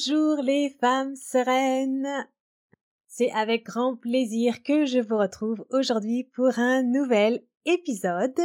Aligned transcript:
Bonjour 0.00 0.42
les 0.42 0.70
femmes 0.80 1.14
sereines 1.14 2.26
C'est 3.06 3.30
avec 3.32 3.66
grand 3.66 3.96
plaisir 3.96 4.62
que 4.62 4.86
je 4.86 4.98
vous 4.98 5.18
retrouve 5.18 5.66
aujourd'hui 5.70 6.24
pour 6.24 6.58
un 6.58 6.82
nouvel 6.82 7.44
épisode 7.66 8.40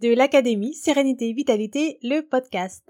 de 0.00 0.12
l'Académie 0.12 0.74
Sérénité 0.74 1.32
Vitalité, 1.32 1.98
le 2.02 2.22
podcast. 2.22 2.82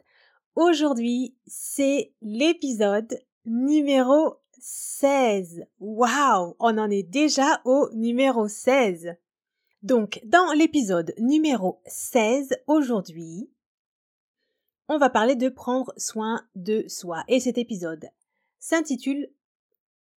Aujourd'hui, 0.54 1.36
c'est 1.46 2.12
l'épisode 2.22 3.18
numéro 3.44 4.36
16. 4.58 5.66
Waouh 5.78 6.56
On 6.60 6.78
en 6.78 6.90
est 6.90 7.02
déjà 7.02 7.60
au 7.66 7.90
numéro 7.92 8.48
16. 8.48 9.16
Donc, 9.82 10.20
dans 10.24 10.52
l'épisode 10.52 11.12
numéro 11.18 11.82
16, 11.86 12.56
aujourd'hui, 12.68 13.50
on 14.88 14.98
va 14.98 15.10
parler 15.10 15.36
de 15.36 15.48
prendre 15.48 15.92
soin 15.96 16.46
de 16.54 16.84
soi. 16.88 17.24
Et 17.28 17.40
cet 17.40 17.58
épisode 17.58 18.08
s'intitule 18.58 19.30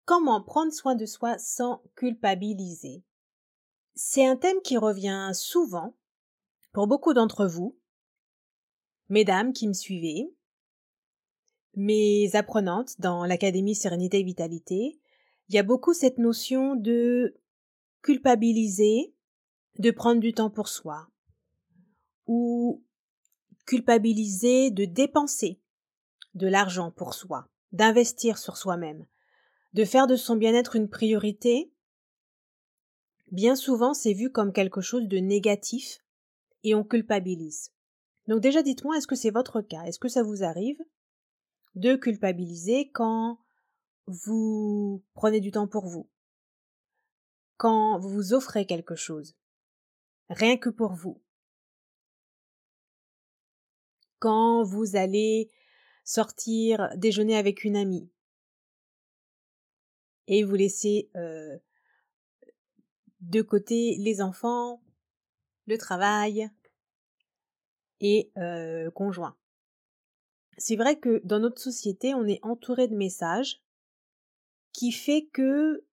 Comment 0.05 0.41
prendre 0.41 0.73
soin 0.73 0.95
de 0.95 1.05
soi 1.05 1.37
sans 1.37 1.83
culpabiliser. 1.95 3.03
C'est 3.93 4.25
un 4.25 4.35
thème 4.35 4.61
qui 4.63 4.77
revient 4.77 5.31
souvent 5.33 5.95
pour 6.71 6.87
beaucoup 6.87 7.13
d'entre 7.13 7.45
vous, 7.45 7.77
mesdames 9.09 9.53
qui 9.53 9.67
me 9.67 9.73
suivez, 9.73 10.33
mes 11.75 12.35
apprenantes 12.35 12.99
dans 12.99 13.25
l'Académie 13.25 13.75
Sérénité 13.75 14.19
et 14.19 14.23
Vitalité, 14.23 14.99
il 15.47 15.55
y 15.55 15.59
a 15.59 15.63
beaucoup 15.63 15.93
cette 15.93 16.17
notion 16.17 16.75
de 16.75 17.39
culpabiliser, 18.01 19.13
de 19.77 19.91
prendre 19.91 20.21
du 20.21 20.33
temps 20.33 20.49
pour 20.49 20.67
soi, 20.67 21.07
ou 22.27 22.83
culpabiliser 23.69 24.71
de 24.71 24.85
dépenser 24.85 25.61
de 26.33 26.47
l'argent 26.47 26.89
pour 26.89 27.13
soi, 27.13 27.47
d'investir 27.71 28.39
sur 28.39 28.57
soi-même, 28.57 29.05
de 29.73 29.85
faire 29.85 30.07
de 30.07 30.15
son 30.15 30.35
bien-être 30.35 30.75
une 30.75 30.89
priorité, 30.89 31.71
bien 33.31 33.55
souvent 33.55 33.93
c'est 33.93 34.13
vu 34.13 34.31
comme 34.31 34.53
quelque 34.53 34.81
chose 34.81 35.07
de 35.07 35.19
négatif 35.19 36.03
et 36.63 36.73
on 36.73 36.83
culpabilise. 36.83 37.71
Donc 38.27 38.41
déjà 38.41 38.63
dites-moi, 38.63 38.97
est-ce 38.97 39.05
que 39.05 39.15
c'est 39.15 39.29
votre 39.29 39.61
cas? 39.61 39.83
Est-ce 39.83 39.99
que 39.99 40.07
ça 40.07 40.23
vous 40.23 40.43
arrive 40.43 40.83
de 41.75 41.95
culpabiliser 41.95 42.89
quand 42.89 43.37
vous 44.07 45.03
prenez 45.13 45.41
du 45.41 45.51
temps 45.51 45.67
pour 45.67 45.85
vous? 45.85 46.09
Quand 47.57 47.99
vous 47.99 48.09
vous 48.09 48.33
offrez 48.33 48.65
quelque 48.65 48.95
chose 48.95 49.35
Rien 50.27 50.57
que 50.57 50.69
pour 50.69 50.93
vous? 50.93 51.21
Quand 54.19 54.63
vous 54.63 54.95
allez 54.95 55.49
sortir 56.03 56.89
déjeuner 56.95 57.37
avec 57.37 57.63
une 57.63 57.75
amie 57.75 58.09
et 60.27 60.43
vous 60.43 60.55
laissez 60.55 61.09
euh, 61.15 61.57
de 63.21 63.41
côté 63.41 63.95
les 63.97 64.21
enfants, 64.21 64.81
le 65.65 65.77
travail, 65.77 66.49
et 68.01 68.31
euh, 68.37 68.89
conjoint. 68.91 69.35
C'est 70.57 70.75
vrai 70.75 70.99
que 70.99 71.21
dans 71.25 71.39
notre 71.39 71.61
société, 71.61 72.13
on 72.13 72.25
est 72.25 72.39
entouré 72.43 72.87
de 72.87 72.95
messages 72.95 73.61
qui 74.71 74.91
fait 74.91 75.27
que 75.33 75.85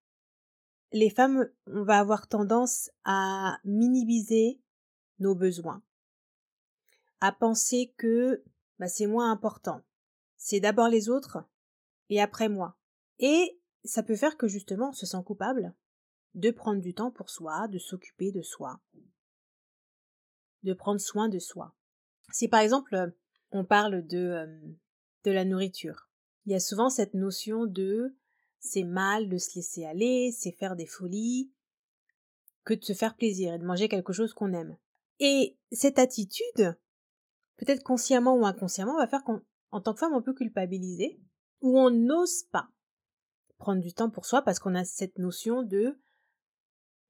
les 0.92 1.10
femmes, 1.10 1.48
on 1.66 1.82
va 1.82 1.98
avoir 1.98 2.28
tendance 2.28 2.90
à 3.04 3.58
minimiser 3.64 4.60
nos 5.18 5.34
besoins, 5.34 5.82
à 7.26 7.32
penser 7.32 7.92
que 7.96 8.44
bah, 8.78 8.86
c'est 8.86 9.06
moins 9.06 9.32
important. 9.32 9.82
C'est 10.36 10.60
d'abord 10.60 10.88
les 10.88 11.08
autres 11.08 11.38
et 12.08 12.20
après 12.20 12.48
moi. 12.48 12.76
Et 13.18 13.60
ça 13.84 14.04
peut 14.04 14.14
faire 14.14 14.36
que 14.36 14.46
justement 14.46 14.90
on 14.90 14.92
se 14.92 15.06
sent 15.06 15.22
coupable 15.24 15.74
de 16.34 16.50
prendre 16.52 16.80
du 16.80 16.94
temps 16.94 17.10
pour 17.10 17.30
soi, 17.30 17.66
de 17.66 17.78
s'occuper 17.78 18.30
de 18.30 18.42
soi, 18.42 18.80
de 20.62 20.72
prendre 20.72 21.00
soin 21.00 21.28
de 21.28 21.40
soi. 21.40 21.74
Si 22.30 22.46
par 22.46 22.60
exemple 22.60 23.12
on 23.50 23.64
parle 23.64 24.06
de, 24.06 24.46
de 25.24 25.30
la 25.32 25.44
nourriture, 25.44 26.08
il 26.44 26.52
y 26.52 26.54
a 26.54 26.60
souvent 26.60 26.90
cette 26.90 27.14
notion 27.14 27.66
de 27.66 28.14
c'est 28.60 28.84
mal 28.84 29.28
de 29.28 29.38
se 29.38 29.56
laisser 29.56 29.84
aller, 29.84 30.30
c'est 30.30 30.52
faire 30.52 30.76
des 30.76 30.86
folies, 30.86 31.50
que 32.64 32.74
de 32.74 32.84
se 32.84 32.92
faire 32.92 33.16
plaisir 33.16 33.54
et 33.54 33.58
de 33.58 33.64
manger 33.64 33.88
quelque 33.88 34.12
chose 34.12 34.32
qu'on 34.32 34.52
aime. 34.52 34.76
Et 35.18 35.56
cette 35.72 35.98
attitude, 35.98 36.76
peut-être 37.56 37.82
consciemment 37.82 38.36
ou 38.36 38.46
inconsciemment, 38.46 38.96
va 38.96 39.06
faire 39.06 39.24
qu'en 39.24 39.80
tant 39.80 39.92
que 39.92 40.00
femme, 40.00 40.14
on 40.14 40.22
peut 40.22 40.34
culpabiliser, 40.34 41.20
ou 41.60 41.78
on 41.78 41.90
n'ose 41.90 42.44
pas 42.44 42.68
prendre 43.58 43.80
du 43.80 43.92
temps 43.94 44.10
pour 44.10 44.26
soi 44.26 44.42
parce 44.42 44.58
qu'on 44.58 44.74
a 44.74 44.84
cette 44.84 45.18
notion 45.18 45.62
de 45.62 45.98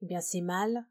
eh 0.03 0.07
bien 0.07 0.21
c'est 0.21 0.41
mal 0.41 0.87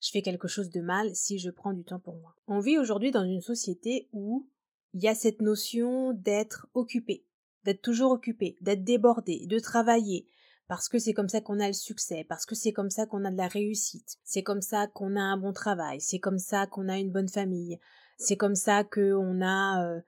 je 0.00 0.10
fais 0.10 0.22
quelque 0.22 0.48
chose 0.48 0.70
de 0.70 0.80
mal 0.80 1.14
si 1.14 1.38
je 1.38 1.50
prends 1.50 1.72
du 1.72 1.84
temps 1.84 1.98
pour 1.98 2.16
moi. 2.16 2.34
On 2.46 2.60
vit 2.60 2.78
aujourd'hui 2.78 3.10
dans 3.10 3.24
une 3.24 3.40
société 3.40 4.08
où 4.12 4.48
il 4.94 5.02
y 5.02 5.08
a 5.08 5.14
cette 5.14 5.40
notion 5.40 6.12
d'être 6.12 6.68
occupé, 6.74 7.26
d'être 7.64 7.82
toujours 7.82 8.12
occupé, 8.12 8.56
d'être 8.60 8.84
débordé, 8.84 9.46
de 9.46 9.58
travailler, 9.58 10.26
parce 10.68 10.88
que 10.88 10.98
c'est 10.98 11.12
comme 11.12 11.28
ça 11.28 11.40
qu'on 11.40 11.60
a 11.60 11.66
le 11.66 11.72
succès, 11.72 12.24
parce 12.28 12.46
que 12.46 12.54
c'est 12.54 12.72
comme 12.72 12.90
ça 12.90 13.06
qu'on 13.06 13.24
a 13.24 13.30
de 13.30 13.36
la 13.36 13.48
réussite, 13.48 14.18
c'est 14.24 14.42
comme 14.42 14.62
ça 14.62 14.86
qu'on 14.86 15.16
a 15.16 15.20
un 15.20 15.36
bon 15.36 15.52
travail, 15.52 16.00
c'est 16.00 16.18
comme 16.18 16.38
ça 16.38 16.66
qu'on 16.66 16.88
a 16.88 16.98
une 16.98 17.12
bonne 17.12 17.28
famille, 17.28 17.78
c'est 18.16 18.36
comme 18.36 18.54
ça 18.54 18.84
qu'on 18.84 19.42
a 19.42 19.84
euh, 19.84 20.00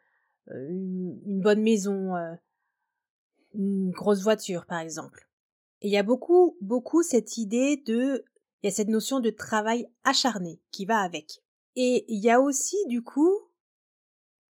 une, 0.70 1.20
une, 1.26 1.40
bonne 1.40 1.62
maison, 1.62 2.16
euh, 2.16 2.34
une 3.54 3.90
grosse 3.90 4.22
voiture 4.22 4.66
par 4.66 4.80
exemple. 4.80 5.28
Et 5.80 5.88
il 5.88 5.92
y 5.92 5.98
a 5.98 6.02
beaucoup, 6.02 6.56
beaucoup 6.60 7.02
cette 7.02 7.36
idée 7.36 7.76
de 7.86 8.24
il 8.62 8.66
y 8.66 8.72
a 8.72 8.74
cette 8.74 8.88
notion 8.88 9.20
de 9.20 9.30
travail 9.30 9.88
acharné 10.04 10.60
qui 10.70 10.84
va 10.84 11.00
avec. 11.00 11.42
Et 11.76 12.04
il 12.08 12.22
y 12.22 12.30
a 12.30 12.40
aussi, 12.40 12.76
du 12.88 13.02
coup, 13.02 13.32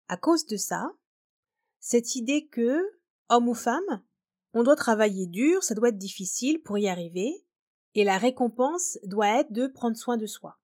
à 0.08 0.16
cause 0.16 0.46
de 0.46 0.56
ça, 0.56 0.90
cette 1.80 2.16
idée 2.16 2.46
que, 2.46 2.80
homme 3.28 3.48
ou 3.48 3.54
femme, 3.54 4.02
on 4.54 4.62
doit 4.62 4.76
travailler 4.76 5.26
dur, 5.26 5.62
ça 5.62 5.74
doit 5.74 5.90
être 5.90 5.98
difficile 5.98 6.62
pour 6.62 6.78
y 6.78 6.88
arriver, 6.88 7.44
et 7.94 8.04
la 8.04 8.16
récompense 8.16 8.98
doit 9.04 9.40
être 9.40 9.52
de 9.52 9.66
prendre 9.66 9.96
soin 9.96 10.16
de 10.16 10.26
soi. 10.26 10.58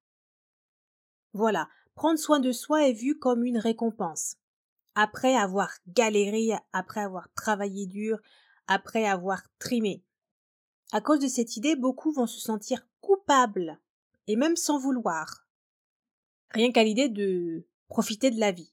Voilà, 1.34 1.69
prendre 1.94 2.19
soin 2.19 2.41
de 2.41 2.53
soi 2.53 2.88
est 2.88 2.93
vu 2.93 3.19
comme 3.19 3.44
une 3.44 3.59
récompense. 3.59 4.37
Après 4.94 5.34
avoir 5.34 5.71
galéré, 5.88 6.50
après 6.72 7.00
avoir 7.00 7.32
travaillé 7.34 7.87
dur, 7.87 8.21
après 8.66 9.06
avoir 9.06 9.43
trimé. 9.59 10.05
À 10.93 11.00
cause 11.00 11.21
de 11.21 11.28
cette 11.28 11.56
idée, 11.56 11.77
beaucoup 11.77 12.12
vont 12.12 12.27
se 12.27 12.41
sentir 12.41 12.87
coupable, 13.00 13.81
et 14.27 14.37
même 14.37 14.56
sans 14.56 14.78
vouloir. 14.78 15.47
Rien 16.50 16.71
qu'à 16.71 16.84
l'idée 16.84 17.09
de 17.09 17.66
profiter 17.88 18.31
de 18.31 18.38
la 18.38 18.53
vie, 18.53 18.72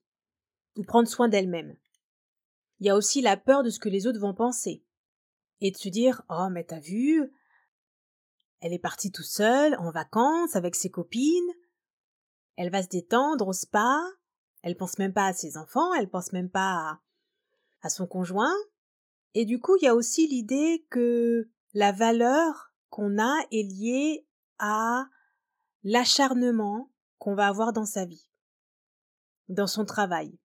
ou 0.76 0.84
prendre 0.84 1.08
soin 1.08 1.28
d'elle-même. 1.28 1.76
Il 2.80 2.88
y 2.88 2.90
a 2.90 2.96
aussi 2.96 3.22
la 3.22 3.38
peur 3.38 3.64
de 3.64 3.70
ce 3.70 3.80
que 3.80 3.90
les 3.90 4.08
autres 4.08 4.20
vont 4.20 4.34
penser, 4.34 4.84
et 5.62 5.72
de 5.72 5.78
se 5.78 5.90
dire 5.90 6.22
Oh, 6.30 6.48
mais 6.52 6.64
t'as 6.64 6.80
vu, 6.80 7.32
elle 8.62 8.74
est 8.74 8.80
partie 8.80 9.12
tout 9.12 9.24
seule, 9.24 9.76
en 9.80 9.92
vacances, 9.92 10.56
avec 10.56 10.76
ses 10.76 10.92
copines, 10.92 11.54
elle 12.62 12.70
va 12.70 12.84
se 12.84 12.90
détendre 12.90 13.48
au 13.48 13.54
spa, 13.54 14.00
elle 14.62 14.78
pense 14.78 15.00
même 15.00 15.14
pas 15.14 15.26
à 15.26 15.34
ses 15.34 15.58
enfants, 15.58 15.96
elle 15.96 16.08
pense 16.08 16.32
même 16.32 16.52
pas 16.52 16.74
à, 16.74 17.02
à 17.82 17.90
son 17.90 18.06
conjoint, 18.06 18.54
et 19.34 19.46
du 19.46 19.60
coup, 19.60 19.78
il 19.78 19.86
y 19.86 19.88
a 19.88 19.96
aussi 19.96 20.28
l'idée 20.28 20.86
que 20.92 21.50
la 21.74 21.92
valeur 21.92 22.72
qu'on 22.92 23.18
a 23.18 23.34
est 23.52 23.64
lié 23.64 24.28
à 24.60 25.08
l'acharnement 25.82 26.92
qu'on 27.18 27.34
va 27.34 27.48
avoir 27.48 27.74
dans 27.74 27.86
sa 27.86 28.06
vie, 28.06 28.28
dans 29.50 29.66
son 29.66 29.84
travail. 29.84 30.38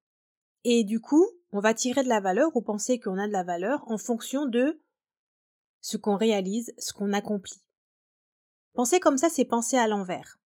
Et 0.64 0.84
du 0.84 1.00
coup, 1.00 1.26
on 1.52 1.60
va 1.60 1.74
tirer 1.74 2.02
de 2.02 2.08
la 2.08 2.20
valeur 2.20 2.56
ou 2.56 2.62
penser 2.62 2.98
qu'on 2.98 3.18
a 3.18 3.26
de 3.26 3.32
la 3.32 3.44
valeur 3.44 3.84
en 3.90 3.98
fonction 3.98 4.46
de 4.46 4.80
ce 5.82 5.98
qu'on 5.98 6.16
réalise, 6.16 6.72
ce 6.78 6.94
qu'on 6.94 7.12
accomplit. 7.12 7.62
Penser 8.72 9.00
comme 9.00 9.18
ça, 9.18 9.28
c'est 9.28 9.44
penser 9.44 9.76
à 9.76 9.86
l'envers. 9.86 10.38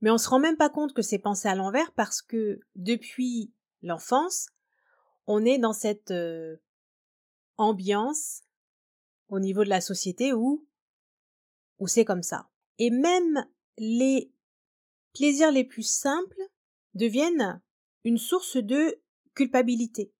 Mais 0.00 0.10
on 0.10 0.18
se 0.18 0.28
rend 0.28 0.38
même 0.38 0.56
pas 0.56 0.70
compte 0.70 0.94
que 0.94 1.02
c'est 1.02 1.18
penser 1.18 1.48
à 1.48 1.54
l'envers 1.54 1.92
parce 1.92 2.22
que 2.22 2.60
depuis 2.76 3.52
l'enfance, 3.82 4.46
on 5.26 5.44
est 5.44 5.58
dans 5.58 5.72
cette 5.72 6.10
euh, 6.10 6.56
ambiance 7.56 8.42
au 9.28 9.40
niveau 9.40 9.64
de 9.64 9.68
la 9.68 9.80
société 9.80 10.32
où, 10.32 10.66
où 11.78 11.86
c'est 11.86 12.04
comme 12.04 12.22
ça. 12.22 12.48
Et 12.78 12.90
même 12.90 13.44
les 13.76 14.32
plaisirs 15.14 15.52
les 15.52 15.64
plus 15.64 15.82
simples 15.82 16.40
deviennent 16.94 17.60
une 18.04 18.18
source 18.18 18.56
de 18.56 19.00
culpabilité. 19.34 20.12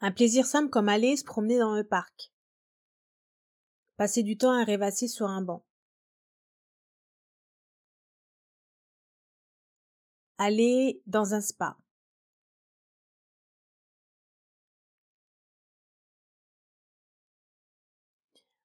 Un 0.00 0.12
plaisir 0.12 0.46
simple 0.46 0.70
comme 0.70 0.88
aller 0.88 1.16
se 1.16 1.24
promener 1.24 1.58
dans 1.58 1.74
le 1.74 1.84
parc. 1.84 2.32
Passer 3.96 4.22
du 4.22 4.36
temps 4.38 4.52
à 4.52 4.64
rêvasser 4.64 5.08
sur 5.08 5.26
un 5.26 5.42
banc. 5.42 5.65
Aller 10.38 11.02
dans 11.06 11.34
un 11.34 11.40
spa. 11.40 11.76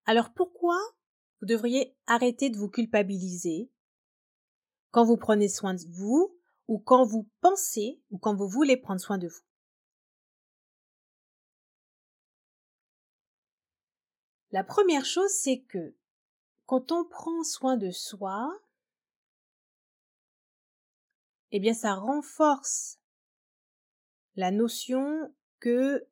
Alors 0.05 0.33
pourquoi 0.33 0.77
vous 1.39 1.47
devriez 1.47 1.95
arrêter 2.07 2.49
de 2.49 2.57
vous 2.57 2.69
culpabiliser 2.69 3.69
quand 4.91 5.05
vous 5.05 5.17
prenez 5.17 5.47
soin 5.47 5.73
de 5.73 5.81
vous 5.89 6.35
ou 6.67 6.79
quand 6.79 7.05
vous 7.05 7.29
pensez 7.39 8.01
ou 8.09 8.17
quand 8.17 8.35
vous 8.35 8.47
voulez 8.47 8.77
prendre 8.77 8.99
soin 8.99 9.17
de 9.17 9.27
vous? 9.27 9.41
La 14.51 14.65
première 14.65 15.05
chose, 15.05 15.31
c'est 15.31 15.61
que 15.61 15.95
quand 16.65 16.91
on 16.91 17.05
prend 17.05 17.43
soin 17.43 17.77
de 17.77 17.91
soi, 17.91 18.51
eh 21.51 21.59
bien 21.59 21.73
ça 21.73 21.95
renforce 21.95 22.99
la 24.35 24.51
notion 24.51 25.33
que 25.59 26.07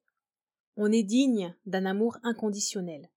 on 0.76 0.92
est 0.92 1.04
digne 1.04 1.56
d'un 1.66 1.86
amour 1.86 2.18
inconditionnel. 2.24 3.10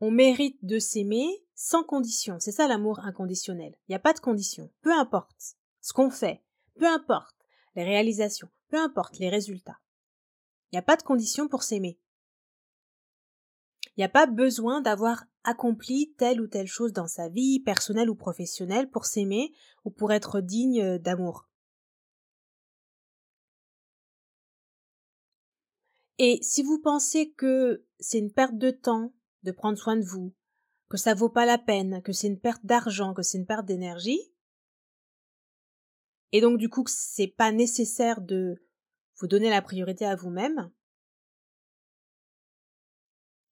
On 0.00 0.10
mérite 0.10 0.62
de 0.64 0.78
s'aimer 0.78 1.26
sans 1.54 1.84
condition. 1.84 2.38
C'est 2.40 2.52
ça 2.52 2.68
l'amour 2.68 3.00
inconditionnel. 3.00 3.74
Il 3.86 3.92
n'y 3.92 3.96
a 3.96 4.00
pas 4.00 4.12
de 4.12 4.20
condition. 4.20 4.70
Peu 4.82 4.92
importe 4.92 5.56
ce 5.80 5.92
qu'on 5.92 6.10
fait, 6.10 6.42
peu 6.74 6.86
importe 6.86 7.36
les 7.76 7.84
réalisations, 7.84 8.50
peu 8.68 8.78
importe 8.78 9.18
les 9.18 9.30
résultats. 9.30 9.78
Il 10.70 10.76
n'y 10.76 10.78
a 10.80 10.82
pas 10.82 10.96
de 10.96 11.02
condition 11.02 11.48
pour 11.48 11.62
s'aimer. 11.62 11.98
Il 13.96 14.00
n'y 14.00 14.04
a 14.04 14.08
pas 14.08 14.26
besoin 14.26 14.80
d'avoir 14.80 15.24
accompli 15.44 16.14
telle 16.16 16.40
ou 16.40 16.46
telle 16.46 16.66
chose 16.66 16.92
dans 16.92 17.06
sa 17.06 17.28
vie, 17.28 17.60
personnelle 17.60 18.10
ou 18.10 18.14
professionnelle, 18.14 18.90
pour 18.90 19.06
s'aimer 19.06 19.52
ou 19.84 19.90
pour 19.90 20.12
être 20.12 20.40
digne 20.40 20.98
d'amour. 20.98 21.48
Et 26.18 26.38
si 26.42 26.62
vous 26.62 26.78
pensez 26.78 27.32
que 27.32 27.84
c'est 27.98 28.18
une 28.18 28.32
perte 28.32 28.56
de 28.56 28.70
temps 28.70 29.12
de 29.42 29.50
prendre 29.50 29.78
soin 29.78 29.96
de 29.96 30.04
vous, 30.04 30.32
que 30.88 30.96
ça 30.96 31.14
vaut 31.14 31.30
pas 31.30 31.46
la 31.46 31.58
peine, 31.58 32.02
que 32.02 32.12
c'est 32.12 32.28
une 32.28 32.38
perte 32.38 32.64
d'argent, 32.64 33.14
que 33.14 33.22
c'est 33.22 33.38
une 33.38 33.46
perte 33.46 33.66
d'énergie, 33.66 34.20
et 36.30 36.40
donc 36.40 36.58
du 36.58 36.68
coup 36.68 36.84
que 36.84 36.90
c'est 36.92 37.26
pas 37.26 37.50
nécessaire 37.50 38.20
de 38.20 38.62
vous 39.16 39.26
donner 39.26 39.50
la 39.50 39.62
priorité 39.62 40.04
à 40.04 40.14
vous-même, 40.14 40.70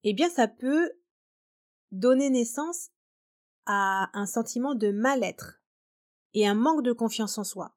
eh 0.04 0.14
bien 0.14 0.30
ça 0.30 0.48
peut 0.48 0.92
donner 1.92 2.30
naissance 2.30 2.90
à 3.66 4.10
un 4.18 4.26
sentiment 4.26 4.74
de 4.74 4.90
mal-être 4.90 5.60
et 6.34 6.46
un 6.46 6.54
manque 6.54 6.82
de 6.82 6.92
confiance 6.92 7.38
en 7.38 7.44
soi. 7.44 7.74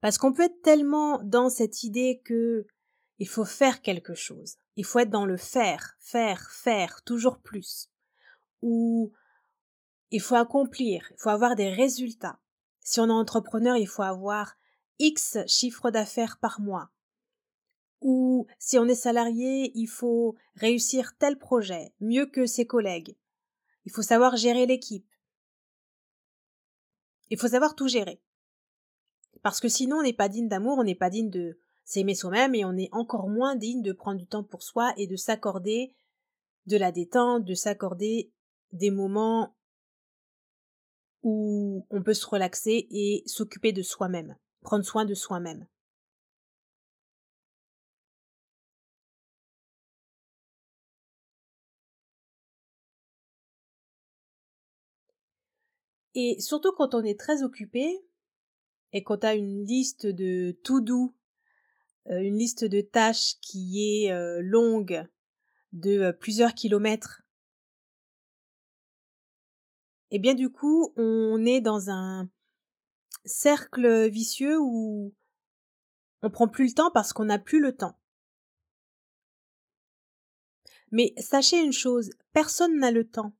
Parce 0.00 0.18
qu'on 0.18 0.32
peut 0.32 0.42
être 0.42 0.62
tellement 0.62 1.22
dans 1.22 1.48
cette 1.48 1.84
idée 1.84 2.20
que 2.24 2.66
il 3.18 3.28
faut 3.28 3.44
faire 3.44 3.82
quelque 3.82 4.14
chose. 4.14 4.56
Il 4.74 4.84
faut 4.84 4.98
être 4.98 5.10
dans 5.10 5.26
le 5.26 5.36
faire, 5.36 5.96
faire, 6.00 6.50
faire, 6.50 7.02
toujours 7.04 7.38
plus. 7.38 7.88
Ou 8.62 9.12
il 10.10 10.20
faut 10.20 10.34
accomplir, 10.34 11.06
il 11.12 11.16
faut 11.18 11.30
avoir 11.30 11.54
des 11.54 11.70
résultats. 11.70 12.40
Si 12.80 12.98
on 12.98 13.06
est 13.06 13.12
entrepreneur, 13.12 13.76
il 13.76 13.86
faut 13.86 14.02
avoir 14.02 14.56
X 14.98 15.38
chiffre 15.46 15.90
d'affaires 15.90 16.38
par 16.38 16.60
mois 16.60 16.90
ou 18.02 18.46
si 18.58 18.78
on 18.78 18.88
est 18.88 18.94
salarié, 18.94 19.72
il 19.74 19.86
faut 19.86 20.36
réussir 20.56 21.16
tel 21.18 21.38
projet 21.38 21.94
mieux 22.00 22.26
que 22.26 22.46
ses 22.46 22.66
collègues. 22.66 23.16
Il 23.84 23.92
faut 23.92 24.02
savoir 24.02 24.36
gérer 24.36 24.66
l'équipe. 24.66 25.06
Il 27.30 27.38
faut 27.38 27.48
savoir 27.48 27.74
tout 27.74 27.88
gérer. 27.88 28.20
Parce 29.42 29.60
que 29.60 29.68
sinon 29.68 29.98
on 29.98 30.02
n'est 30.02 30.12
pas 30.12 30.28
digne 30.28 30.48
d'amour, 30.48 30.78
on 30.78 30.84
n'est 30.84 30.94
pas 30.94 31.10
digne 31.10 31.30
de 31.30 31.58
s'aimer 31.84 32.14
soi-même 32.14 32.54
et 32.54 32.64
on 32.64 32.76
est 32.76 32.90
encore 32.92 33.28
moins 33.28 33.56
digne 33.56 33.82
de 33.82 33.92
prendre 33.92 34.18
du 34.18 34.26
temps 34.26 34.44
pour 34.44 34.62
soi 34.62 34.92
et 34.96 35.06
de 35.06 35.16
s'accorder 35.16 35.94
de 36.66 36.76
la 36.76 36.92
détente, 36.92 37.44
de 37.44 37.54
s'accorder 37.54 38.32
des 38.72 38.90
moments 38.90 39.56
où 41.22 41.86
on 41.90 42.02
peut 42.02 42.14
se 42.14 42.26
relaxer 42.26 42.88
et 42.90 43.22
s'occuper 43.26 43.72
de 43.72 43.82
soi-même, 43.82 44.36
prendre 44.60 44.84
soin 44.84 45.04
de 45.04 45.14
soi-même. 45.14 45.66
Et 56.14 56.40
surtout 56.40 56.72
quand 56.72 56.94
on 56.94 57.02
est 57.02 57.18
très 57.18 57.42
occupé 57.42 58.04
et 58.92 59.02
quand 59.02 59.24
a 59.24 59.34
une 59.34 59.64
liste 59.64 60.06
de 60.06 60.52
tout 60.62 60.80
doux, 60.80 61.14
euh, 62.10 62.20
une 62.20 62.36
liste 62.36 62.64
de 62.64 62.80
tâches 62.80 63.36
qui 63.40 64.04
est 64.04 64.12
euh, 64.12 64.40
longue 64.42 65.06
de 65.72 66.00
euh, 66.00 66.12
plusieurs 66.12 66.52
kilomètres, 66.52 67.22
et 70.10 70.18
bien 70.18 70.34
du 70.34 70.50
coup 70.50 70.92
on 70.96 71.46
est 71.46 71.62
dans 71.62 71.88
un 71.88 72.28
cercle 73.24 74.10
vicieux 74.10 74.58
où 74.60 75.14
on 76.20 76.30
prend 76.30 76.48
plus 76.48 76.66
le 76.66 76.74
temps 76.74 76.90
parce 76.90 77.12
qu'on 77.12 77.24
n'a 77.24 77.38
plus 77.38 77.60
le 77.60 77.74
temps. 77.74 77.98
Mais 80.90 81.14
sachez 81.16 81.58
une 81.58 81.72
chose, 81.72 82.10
personne 82.34 82.78
n'a 82.78 82.90
le 82.90 83.08
temps. 83.08 83.32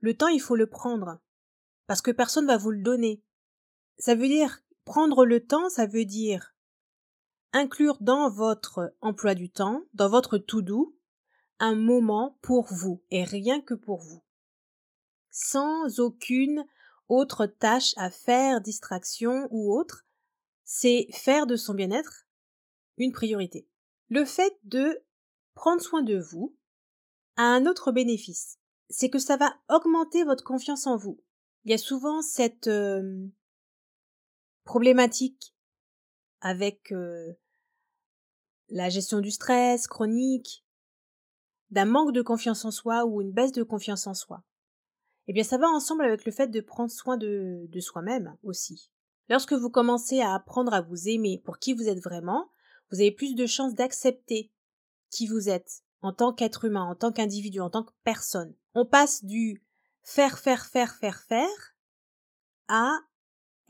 Le 0.00 0.16
temps, 0.16 0.28
il 0.28 0.40
faut 0.40 0.56
le 0.56 0.68
prendre. 0.68 1.20
Parce 1.86 2.02
que 2.02 2.10
personne 2.10 2.46
va 2.46 2.56
vous 2.56 2.70
le 2.70 2.82
donner. 2.82 3.22
Ça 3.98 4.14
veut 4.14 4.28
dire, 4.28 4.60
prendre 4.84 5.24
le 5.24 5.44
temps, 5.44 5.68
ça 5.68 5.86
veut 5.86 6.04
dire 6.04 6.56
inclure 7.56 7.96
dans 8.00 8.28
votre 8.28 8.94
emploi 9.00 9.34
du 9.34 9.50
temps, 9.50 9.82
dans 9.94 10.10
votre 10.10 10.36
tout 10.36 10.60
doux, 10.60 10.94
un 11.58 11.74
moment 11.74 12.38
pour 12.42 12.66
vous 12.70 13.02
et 13.10 13.24
rien 13.24 13.62
que 13.62 13.74
pour 13.74 14.02
vous. 14.02 14.22
Sans 15.30 15.98
aucune 16.00 16.66
autre 17.08 17.46
tâche 17.46 17.94
à 17.96 18.10
faire, 18.10 18.60
distraction 18.60 19.48
ou 19.50 19.74
autre, 19.74 20.04
c'est 20.64 21.06
faire 21.12 21.46
de 21.46 21.56
son 21.56 21.72
bien-être 21.74 22.26
une 22.98 23.12
priorité. 23.12 23.66
Le 24.08 24.24
fait 24.24 24.58
de 24.64 25.02
prendre 25.54 25.80
soin 25.80 26.02
de 26.02 26.18
vous 26.18 26.54
a 27.36 27.42
un 27.42 27.66
autre 27.66 27.92
bénéfice 27.92 28.58
c'est 28.88 29.10
que 29.10 29.18
ça 29.18 29.36
va 29.36 29.54
augmenter 29.68 30.24
votre 30.24 30.44
confiance 30.44 30.86
en 30.86 30.96
vous. 30.96 31.20
Il 31.64 31.70
y 31.70 31.74
a 31.74 31.78
souvent 31.78 32.22
cette 32.22 32.68
euh, 32.68 33.26
problématique 34.64 35.54
avec 36.40 36.92
euh, 36.92 37.32
la 38.68 38.88
gestion 38.88 39.20
du 39.20 39.30
stress 39.30 39.86
chronique, 39.86 40.64
d'un 41.70 41.84
manque 41.84 42.12
de 42.12 42.22
confiance 42.22 42.64
en 42.64 42.70
soi 42.70 43.04
ou 43.04 43.20
une 43.20 43.32
baisse 43.32 43.52
de 43.52 43.62
confiance 43.62 44.06
en 44.06 44.14
soi. 44.14 44.44
Eh 45.26 45.32
bien, 45.32 45.42
ça 45.42 45.58
va 45.58 45.68
ensemble 45.68 46.04
avec 46.04 46.24
le 46.24 46.30
fait 46.30 46.46
de 46.48 46.60
prendre 46.60 46.90
soin 46.90 47.16
de, 47.16 47.66
de 47.68 47.80
soi-même 47.80 48.36
aussi. 48.44 48.90
Lorsque 49.28 49.54
vous 49.54 49.70
commencez 49.70 50.20
à 50.20 50.34
apprendre 50.34 50.72
à 50.72 50.82
vous 50.82 51.08
aimer 51.08 51.42
pour 51.44 51.58
qui 51.58 51.72
vous 51.72 51.88
êtes 51.88 52.02
vraiment, 52.02 52.52
vous 52.92 53.00
avez 53.00 53.10
plus 53.10 53.34
de 53.34 53.46
chances 53.46 53.74
d'accepter 53.74 54.52
qui 55.10 55.26
vous 55.26 55.48
êtes 55.48 55.82
en 56.02 56.12
tant 56.12 56.32
qu'être 56.32 56.64
humain, 56.64 56.84
en 56.84 56.94
tant 56.94 57.12
qu'individu, 57.12 57.60
en 57.60 57.70
tant 57.70 57.82
que 57.82 57.92
personne 58.04 58.54
on 58.76 58.84
passe 58.84 59.24
du 59.24 59.62
faire, 60.02 60.38
faire, 60.38 60.66
faire, 60.66 60.94
faire, 60.94 61.22
faire 61.22 61.74
à 62.68 62.98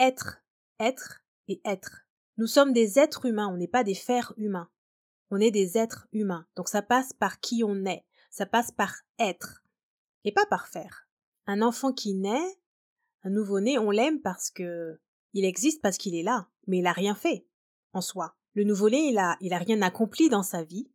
être, 0.00 0.42
être 0.80 1.23
et 1.47 1.61
être. 1.64 2.09
Nous 2.38 2.49
sommes 2.49 2.73
des 2.73 2.99
êtres 2.99 3.25
humains, 3.25 3.47
on 3.47 3.56
n'est 3.56 3.68
pas 3.68 3.85
des 3.85 3.95
fers 3.95 4.35
humains. 4.37 4.68
On 5.30 5.38
est 5.38 5.52
des 5.52 5.78
êtres 5.78 6.09
humains. 6.12 6.45
Donc 6.56 6.68
ça 6.68 6.83
passe 6.83 7.12
par 7.12 7.38
qui 7.38 7.62
on 7.62 7.85
est. 7.85 8.04
Ça 8.30 8.47
passe 8.47 8.73
par 8.73 8.97
être. 9.21 9.62
Et 10.25 10.33
pas 10.33 10.45
par 10.47 10.66
faire. 10.66 11.09
Un 11.47 11.62
enfant 11.62 11.92
qui 11.92 12.14
naît, 12.14 12.59
un 13.23 13.30
nouveau-né, 13.30 13.78
on 13.78 13.92
l'aime 13.92 14.21
parce 14.21 14.50
que 14.50 14.99
il 15.35 15.45
existe 15.45 15.80
parce 15.83 15.99
qu'il 15.99 16.16
est 16.16 16.25
là. 16.25 16.49
Mais 16.66 16.78
il 16.78 16.87
a 16.88 16.92
rien 16.92 17.14
fait 17.14 17.47
en 17.92 18.00
soi. 18.00 18.35
Le 18.54 18.64
nouveau-né, 18.64 19.09
il 19.09 19.18
a, 19.18 19.37
il 19.40 19.52
a 19.52 19.59
rien 19.59 19.83
accompli 19.83 20.28
dans 20.28 20.42
sa 20.42 20.64
vie, 20.64 20.90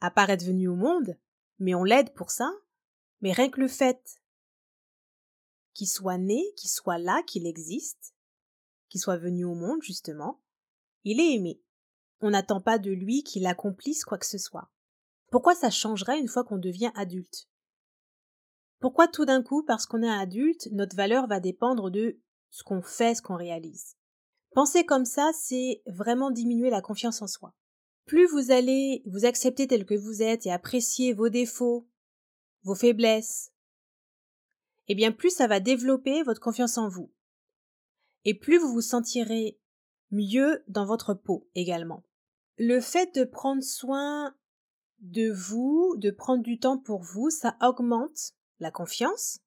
à 0.00 0.10
part 0.10 0.30
être 0.30 0.44
venu 0.44 0.68
au 0.68 0.76
monde. 0.76 1.16
Mais 1.58 1.74
on 1.74 1.84
l'aide 1.84 2.12
pour 2.14 2.30
ça, 2.30 2.50
mais 3.20 3.32
rien 3.32 3.50
que 3.50 3.60
le 3.60 3.68
fait 3.68 4.20
qu'il 5.74 5.88
soit 5.88 6.18
né, 6.18 6.42
qu'il 6.56 6.70
soit 6.70 6.98
là, 6.98 7.22
qu'il 7.26 7.46
existe, 7.46 8.14
qu'il 8.88 9.00
soit 9.00 9.18
venu 9.18 9.44
au 9.44 9.54
monde, 9.54 9.82
justement. 9.82 10.40
Il 11.04 11.20
est 11.20 11.34
aimé. 11.34 11.60
On 12.20 12.30
n'attend 12.30 12.60
pas 12.60 12.78
de 12.78 12.90
lui 12.90 13.22
qu'il 13.22 13.46
accomplisse 13.46 14.04
quoi 14.04 14.18
que 14.18 14.26
ce 14.26 14.38
soit. 14.38 14.70
Pourquoi 15.30 15.54
ça 15.54 15.70
changerait 15.70 16.18
une 16.18 16.28
fois 16.28 16.44
qu'on 16.44 16.58
devient 16.58 16.92
adulte? 16.94 17.48
Pourquoi 18.80 19.08
tout 19.08 19.24
d'un 19.24 19.42
coup, 19.42 19.62
parce 19.64 19.86
qu'on 19.86 20.02
est 20.02 20.08
adulte, 20.08 20.68
notre 20.72 20.96
valeur 20.96 21.26
va 21.26 21.40
dépendre 21.40 21.90
de 21.90 22.18
ce 22.50 22.62
qu'on 22.62 22.82
fait, 22.82 23.14
ce 23.14 23.22
qu'on 23.22 23.36
réalise? 23.36 23.96
Penser 24.54 24.86
comme 24.86 25.04
ça, 25.04 25.30
c'est 25.34 25.82
vraiment 25.86 26.30
diminuer 26.30 26.70
la 26.70 26.80
confiance 26.80 27.20
en 27.20 27.26
soi. 27.26 27.54
Plus 28.06 28.26
vous 28.26 28.50
allez 28.50 29.02
vous 29.06 29.24
accepter 29.24 29.66
tel 29.66 29.84
que 29.84 29.94
vous 29.94 30.22
êtes 30.22 30.46
et 30.46 30.52
apprécier 30.52 31.12
vos 31.12 31.28
défauts, 31.28 31.88
vos 32.62 32.74
faiblesses, 32.74 33.52
et 34.88 34.92
eh 34.92 34.94
bien 34.94 35.10
plus 35.10 35.30
ça 35.30 35.48
va 35.48 35.58
développer 35.58 36.22
votre 36.22 36.40
confiance 36.40 36.78
en 36.78 36.88
vous. 36.88 37.10
Et 38.24 38.34
plus 38.34 38.58
vous 38.58 38.72
vous 38.72 38.80
sentirez 38.80 39.58
mieux 40.12 40.62
dans 40.68 40.86
votre 40.86 41.12
peau 41.12 41.48
également. 41.56 42.04
Le 42.56 42.80
fait 42.80 43.12
de 43.16 43.24
prendre 43.24 43.64
soin 43.64 44.36
de 45.00 45.30
vous, 45.30 45.96
de 45.98 46.10
prendre 46.10 46.44
du 46.44 46.60
temps 46.60 46.78
pour 46.78 47.02
vous, 47.02 47.30
ça 47.30 47.56
augmente 47.60 48.32
la 48.60 48.70
confiance 48.70 49.40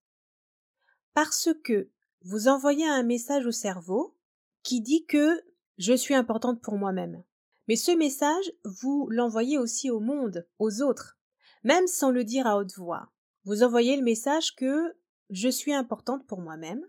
parce 1.14 1.50
que 1.64 1.90
vous 2.24 2.48
envoyez 2.48 2.88
un 2.88 3.04
message 3.04 3.46
au 3.46 3.52
cerveau 3.52 4.18
qui 4.64 4.82
dit 4.82 5.06
que 5.06 5.42
je 5.78 5.94
suis 5.94 6.16
importante 6.16 6.62
pour 6.62 6.78
moi-même. 6.78 7.24
Mais 7.70 7.76
ce 7.76 7.92
message, 7.92 8.52
vous 8.64 9.08
l'envoyez 9.12 9.60
aussi 9.60 9.92
au 9.92 10.00
monde, 10.00 10.48
aux 10.58 10.82
autres, 10.82 11.20
même 11.64 11.86
sans 11.86 12.10
le 12.10 12.24
dire 12.24 12.48
à 12.48 12.58
haute 12.58 12.76
voix. 12.76 13.12
Vous 13.44 13.62
envoyez 13.62 13.96
le 13.96 14.02
message 14.02 14.56
que 14.56 14.98
je 15.30 15.50
suis 15.50 15.72
importante 15.72 16.26
pour 16.26 16.42
moi-même, 16.42 16.84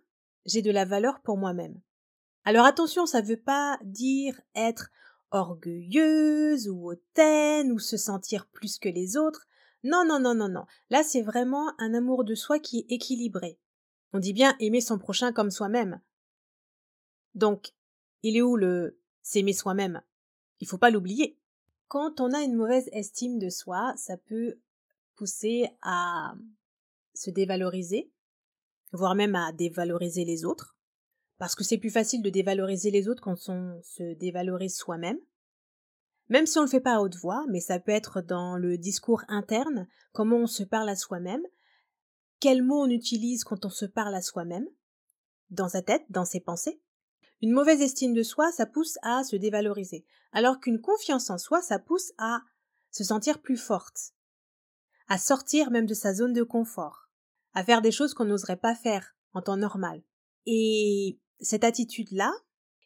j'ai 0.47 0.63
de 0.63 0.71
la 0.71 0.87
valeur 0.87 1.21
pour 1.21 1.37
moi-même. 1.37 1.79
Alors 2.47 2.65
attention, 2.65 3.05
ça 3.05 3.21
ne 3.21 3.27
veut 3.27 3.37
pas 3.37 3.79
dire 3.85 4.41
être 4.55 4.89
orgueilleuse 5.33 6.71
ou 6.71 6.93
hautaine 6.93 7.73
ou 7.73 7.79
se 7.79 7.99
sentir 7.99 8.47
plus 8.47 8.79
que 8.79 8.89
les 8.89 9.19
autres. 9.19 9.47
Non, 9.85 10.07
non, 10.07 10.19
non, 10.19 10.35
non, 10.35 10.49
non. 10.49 10.65
Là, 10.89 11.03
c'est 11.03 11.21
vraiment 11.21 11.75
un 11.79 11.93
amour 11.93 12.25
de 12.25 12.35
soi 12.35 12.59
qui 12.59 12.79
est 12.79 12.95
équilibré. 12.95 13.59
On 14.15 14.19
dit 14.19 14.33
bien 14.33 14.57
aimer 14.61 14.81
son 14.81 14.97
prochain 14.97 15.31
comme 15.31 15.51
soi-même. 15.51 16.01
Donc, 17.35 17.75
il 18.23 18.39
est 18.39 18.43
où 18.43 18.57
le 18.57 18.99
s'aimer 19.21 19.53
soi-même? 19.53 20.01
Il 20.61 20.69
faut 20.69 20.79
pas 20.79 20.91
l'oublier. 20.91 21.39
Quand 21.89 22.21
on 22.21 22.33
a 22.33 22.43
une 22.43 22.55
mauvaise 22.55 22.89
estime 22.93 23.39
de 23.39 23.49
soi, 23.49 23.95
ça 23.97 24.17
peut 24.17 24.59
pousser 25.17 25.69
à 25.83 26.35
se 27.15 27.31
dévaloriser, 27.31 28.11
voire 28.93 29.15
même 29.15 29.35
à 29.35 29.53
dévaloriser 29.53 30.25
les 30.25 30.45
autres, 30.45 30.77
parce 31.39 31.55
que 31.55 31.65
c'est 31.65 31.79
plus 31.79 31.91
facile 31.91 32.23
de 32.23 32.31
dévaloriser 32.31 32.91
les 32.91 33.09
autres 33.09 33.23
quand 33.23 33.49
on 33.49 33.81
se 33.83 34.15
dévalorise 34.15 34.77
soi-même. 34.77 35.19
Même 36.29 36.47
si 36.47 36.59
on 36.59 36.63
ne 36.63 36.67
le 36.67 36.71
fait 36.71 36.81
pas 36.81 36.97
à 36.97 37.01
haute 37.01 37.17
voix, 37.17 37.45
mais 37.49 37.61
ça 37.61 37.81
peut 37.81 37.93
être 37.93 38.21
dans 38.21 38.57
le 38.57 38.79
discours 38.79 39.25
interne, 39.29 39.89
comment 40.13 40.37
on 40.37 40.47
se 40.47 40.63
parle 40.63 40.89
à 40.89 40.97
soi-même, 40.97 41.43
quels 42.39 42.63
mots 42.63 42.85
on 42.85 42.91
utilise 42.91 43.43
quand 43.43 43.65
on 43.65 43.71
se 43.71 43.85
parle 43.85 44.15
à 44.15 44.23
soi-même, 44.23 44.67
dans 45.51 45.69
sa 45.69 45.83
tête, 45.83 46.05
dans 46.09 46.25
ses 46.25 46.41
pensées. 46.41 46.81
Une 47.43 47.53
mauvaise 47.53 47.81
estime 47.81 48.13
de 48.13 48.23
soi, 48.23 48.53
ça 48.53 48.67
pousse 48.67 48.99
à 49.03 49.25
se 49.25 49.37
dévaloriser, 49.37 50.05
alors 50.33 50.61
qu'une 50.61 50.81
confiance 50.81 51.31
en 51.31 51.39
soi, 51.39 51.63
ça 51.63 51.79
pousse 51.79 52.13
à 52.19 52.43
se 52.91 53.05
sentir 53.05 53.41
plus 53.41 53.57
forte, 53.57 54.13
à 55.09 55.17
sortir 55.17 55.71
même 55.71 55.87
de 55.87 55.95
sa 55.95 56.13
zone 56.13 56.33
de 56.33 56.43
confort, 56.43 57.09
à 57.55 57.65
faire 57.65 57.81
des 57.81 57.93
choses 57.93 58.15
qu'on 58.15 58.27
n'oserait 58.27 58.59
pas 58.59 58.75
faire 58.75 59.17
en 59.33 59.41
temps 59.41 59.57
normal. 59.57 60.03
Et 60.47 61.19
cette 61.41 61.65
attitude-là, 61.65 62.33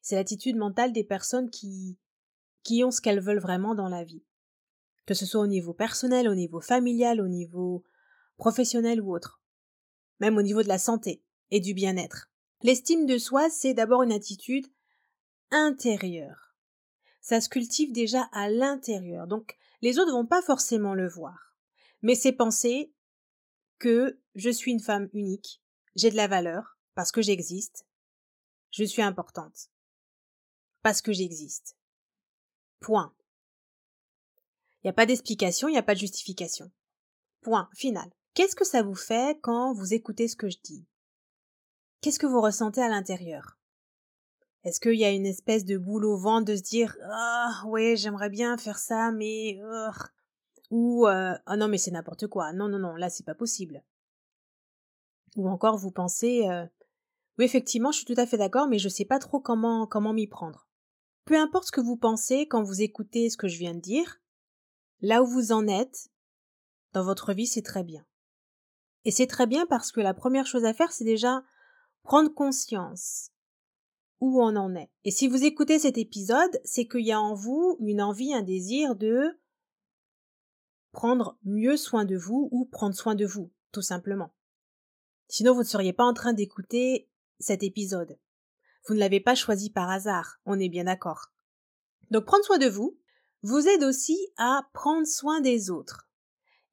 c'est 0.02 0.16
l'attitude 0.16 0.56
mentale 0.56 0.92
des 0.92 1.04
personnes 1.04 1.50
qui, 1.50 1.99
qui 2.62 2.84
ont 2.84 2.90
ce 2.90 3.00
qu'elles 3.00 3.20
veulent 3.20 3.40
vraiment 3.40 3.75
dans 3.75 3.88
la 3.88 4.04
vie. 4.04 4.25
Que 5.06 5.14
ce 5.14 5.26
soit 5.26 5.40
au 5.40 5.46
niveau 5.46 5.75
personnel, 5.75 6.28
au 6.28 6.34
niveau 6.34 6.61
familial, 6.61 7.20
au 7.20 7.28
niveau 7.28 7.84
professionnel 8.37 9.00
ou 9.00 9.14
autre. 9.14 9.42
Même 10.20 10.37
au 10.37 10.42
niveau 10.42 10.62
de 10.62 10.68
la 10.68 10.78
santé 10.78 11.25
et 11.50 11.61
du 11.61 11.75
bien-être. 11.75 12.30
L'estime 12.64 13.04
de 13.04 13.18
soi, 13.18 13.50
c'est 13.50 13.75
d'abord 13.75 14.02
une 14.02 14.11
attitude 14.11 14.66
intérieure. 15.50 16.56
Ça 17.21 17.42
se 17.42 17.50
cultive 17.50 17.92
déjà 17.92 18.23
à 18.33 18.49
l'intérieur, 18.49 19.26
donc 19.26 19.59
les 19.83 19.99
autres 19.99 20.12
vont 20.12 20.25
pas 20.25 20.40
forcément 20.40 20.94
le 20.94 21.06
voir. 21.06 21.54
Mais 22.00 22.14
c'est 22.14 22.33
penser 22.33 22.90
que 23.78 24.18
je 24.35 24.49
suis 24.49 24.73
une 24.73 24.80
femme 24.80 25.11
unique, 25.12 25.62
j'ai 25.94 26.11
de 26.11 26.16
la 26.16 26.26
valeur, 26.26 26.78
parce 26.94 27.12
que 27.12 27.21
j'existe, 27.21 27.85
je 28.71 28.85
suis 28.85 29.02
importante. 29.02 29.68
Parce 30.83 31.02
que 31.02 31.12
j'existe. 31.12 31.76
Point. 32.80 33.14
Il 34.78 34.87
n'y 34.87 34.90
a 34.90 34.94
pas 34.94 35.06
d'explication, 35.06 35.68
il 35.68 35.73
n'y 35.73 35.78
a 35.78 35.83
pas 35.83 35.94
de 35.94 36.00
justification. 36.00 36.73
Point, 37.42 37.68
final. 37.75 38.11
Qu'est-ce 38.33 38.56
que 38.56 38.64
ça 38.64 38.83
vous 38.83 38.94
fait 38.94 39.38
quand 39.42 39.75
vous 39.75 39.92
écoutez 39.92 40.28
ce 40.28 40.37
que 40.37 40.49
je 40.49 40.59
dis? 40.64 40.87
Qu'est-ce 42.04 42.18
que 42.18 42.26
vous 42.26 42.42
ressentez 42.42 42.82
à 42.82 42.88
l'intérieur? 42.90 43.56
Est-ce 44.62 44.78
qu'il 44.78 44.96
y 44.96 45.06
a 45.06 45.11
une 45.11 45.25
espèce 45.25 45.64
de 45.64 45.78
boule 45.78 46.04
au 46.04 46.18
vent 46.18 46.42
de 46.42 46.54
se 46.54 46.61
dire 46.61 46.99
Ah 47.11 47.62
ouais 47.64 47.96
j'aimerais 47.96 48.28
bien 48.28 48.58
faire 48.58 48.76
ça 48.76 49.11
mais 49.11 49.58
ou 50.70 51.06
euh, 51.06 51.32
ah 51.46 51.56
non 51.56 51.66
mais 51.66 51.78
c'est 51.78 51.92
n'importe 51.92 52.26
quoi. 52.26 52.52
Non 52.52 52.68
non 52.68 52.78
non 52.78 52.94
là 52.94 53.08
c'est 53.08 53.25
pas 53.25 53.34
possible. 53.34 53.82
Ou 55.37 55.49
encore 55.49 55.78
vous 55.78 55.92
pensez 55.92 56.46
euh, 56.46 56.66
oui 57.38 57.46
effectivement 57.46 57.90
je 57.90 57.96
suis 57.96 58.14
tout 58.14 58.20
à 58.20 58.26
fait 58.26 58.37
d'accord 58.37 58.68
mais 58.68 58.78
je 58.78 58.90
sais 58.90 59.06
pas 59.06 59.18
trop 59.18 59.40
comment 59.40 59.87
comment 59.87 60.12
m'y 60.12 60.26
prendre. 60.26 60.68
Peu 61.25 61.38
importe 61.40 61.68
ce 61.68 61.73
que 61.73 61.80
vous 61.80 61.96
pensez 61.96 62.46
quand 62.46 62.62
vous 62.62 62.82
écoutez 62.82 63.30
ce 63.30 63.38
que 63.38 63.49
je 63.49 63.56
viens 63.56 63.73
de 63.73 63.80
dire 63.80 64.20
là 65.00 65.23
où 65.23 65.26
vous 65.26 65.52
en 65.52 65.66
êtes 65.66 66.11
dans 66.92 67.02
votre 67.02 67.32
vie 67.32 67.46
c'est 67.46 67.62
très 67.62 67.82
bien. 67.82 68.04
Et 69.06 69.11
c'est 69.11 69.26
très 69.26 69.46
bien 69.46 69.64
parce 69.64 69.90
que 69.90 70.02
la 70.02 70.12
première 70.12 70.46
chose 70.46 70.66
à 70.66 70.75
faire 70.75 70.92
c'est 70.92 71.04
déjà 71.04 71.42
prendre 72.04 72.32
conscience 72.32 73.30
où 74.20 74.40
on 74.40 74.56
en 74.56 74.75
est. 74.76 74.90
Et 75.04 75.11
si 75.11 75.26
vous 75.26 75.44
écoutez 75.44 75.78
cet 75.78 75.99
épisode, 75.99 76.61
c'est 76.64 76.87
qu'il 76.87 77.04
y 77.04 77.12
a 77.12 77.20
en 77.20 77.34
vous 77.34 77.76
une 77.80 78.00
envie, 78.00 78.32
un 78.32 78.42
désir 78.42 78.94
de 78.94 79.38
prendre 80.92 81.37
mieux 81.44 81.76
soin 81.76 82.04
de 82.04 82.16
vous 82.16 82.49
ou 82.52 82.66
prendre 82.66 82.94
soin 82.94 83.14
de 83.14 83.26
vous, 83.26 83.52
tout 83.73 83.82
simplement. 83.82 84.32
Sinon, 85.28 85.54
vous 85.54 85.61
ne 85.61 85.66
seriez 85.66 85.92
pas 85.92 86.04
en 86.04 86.14
train 86.14 86.32
d'écouter 86.32 87.11
cet 87.40 87.62
épisode. 87.62 88.18
Vous 88.87 88.94
ne 88.94 89.00
l'avez 89.00 89.20
pas 89.20 89.34
choisi 89.34 89.70
par 89.70 89.90
hasard, 89.90 90.38
on 90.44 90.61
est 90.61 90.68
bien 90.68 90.84
d'accord. 90.84 91.32
Donc 92.11 92.26
prendre 92.26 92.44
soin 92.44 92.58
de 92.58 92.68
vous 92.68 92.99
vous 93.42 93.66
aide 93.66 93.82
aussi 93.82 94.18
à 94.37 94.62
prendre 94.73 95.06
soin 95.06 95.40
des 95.40 95.70
autres. 95.70 96.08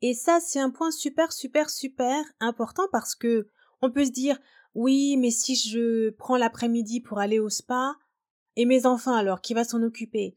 Et 0.01 0.13
ça, 0.13 0.39
c'est 0.39 0.59
un 0.59 0.69
point 0.69 0.91
super, 0.91 1.31
super, 1.31 1.69
super 1.69 2.23
important 2.39 2.87
parce 2.91 3.15
que 3.15 3.47
on 3.81 3.91
peut 3.91 4.05
se 4.05 4.11
dire, 4.11 4.39
oui, 4.73 5.17
mais 5.17 5.31
si 5.31 5.55
je 5.55 6.11
prends 6.11 6.37
l'après-midi 6.37 7.01
pour 7.01 7.19
aller 7.19 7.39
au 7.39 7.49
spa, 7.49 7.97
et 8.55 8.65
mes 8.65 8.85
enfants 8.85 9.15
alors, 9.15 9.41
qui 9.41 9.53
va 9.53 9.63
s'en 9.63 9.81
occuper? 9.81 10.35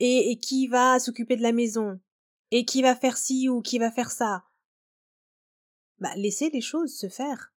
Et, 0.00 0.38
qui 0.40 0.66
va 0.66 0.98
s'occuper 0.98 1.36
de 1.36 1.42
la 1.42 1.52
maison? 1.52 2.00
Et 2.50 2.64
qui 2.64 2.82
va 2.82 2.94
faire 2.94 3.16
ci 3.16 3.48
ou 3.48 3.62
qui 3.62 3.78
va 3.78 3.90
faire 3.90 4.10
ça? 4.10 4.44
Bah, 5.98 6.14
laissez 6.16 6.50
les 6.50 6.60
choses 6.60 6.94
se 6.94 7.08
faire. 7.08 7.54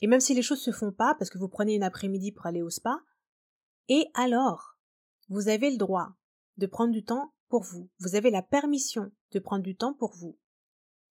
Et 0.00 0.06
même 0.06 0.20
si 0.20 0.34
les 0.34 0.42
choses 0.42 0.62
se 0.62 0.70
font 0.70 0.92
pas, 0.92 1.14
parce 1.14 1.30
que 1.30 1.38
vous 1.38 1.48
prenez 1.48 1.74
une 1.74 1.82
après-midi 1.82 2.32
pour 2.32 2.46
aller 2.46 2.62
au 2.62 2.70
spa, 2.70 3.00
et 3.88 4.08
alors, 4.14 4.78
vous 5.28 5.48
avez 5.48 5.70
le 5.70 5.76
droit 5.76 6.14
de 6.56 6.66
prendre 6.66 6.92
du 6.92 7.04
temps 7.04 7.34
pour 7.48 7.62
vous. 7.62 7.88
Vous 7.98 8.14
avez 8.14 8.30
la 8.30 8.42
permission 8.42 9.10
de 9.32 9.38
prendre 9.38 9.62
du 9.62 9.76
temps 9.76 9.94
pour 9.94 10.14
vous. 10.14 10.38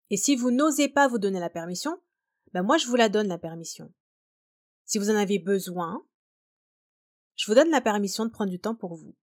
Et 0.09 0.17
si 0.17 0.35
vous 0.35 0.51
n'osez 0.51 0.89
pas 0.89 1.07
vous 1.07 1.19
donner 1.19 1.39
la 1.39 1.49
permission, 1.49 1.97
ben 2.53 2.63
moi 2.63 2.77
je 2.77 2.87
vous 2.87 2.95
la 2.95 3.09
donne 3.09 3.27
la 3.27 3.37
permission. 3.37 3.93
Si 4.85 4.97
vous 4.99 5.09
en 5.09 5.15
avez 5.15 5.39
besoin, 5.39 6.05
je 7.35 7.47
vous 7.47 7.55
donne 7.55 7.69
la 7.69 7.81
permission 7.81 8.25
de 8.25 8.31
prendre 8.31 8.51
du 8.51 8.59
temps 8.59 8.75
pour 8.75 8.95
vous. 8.95 9.15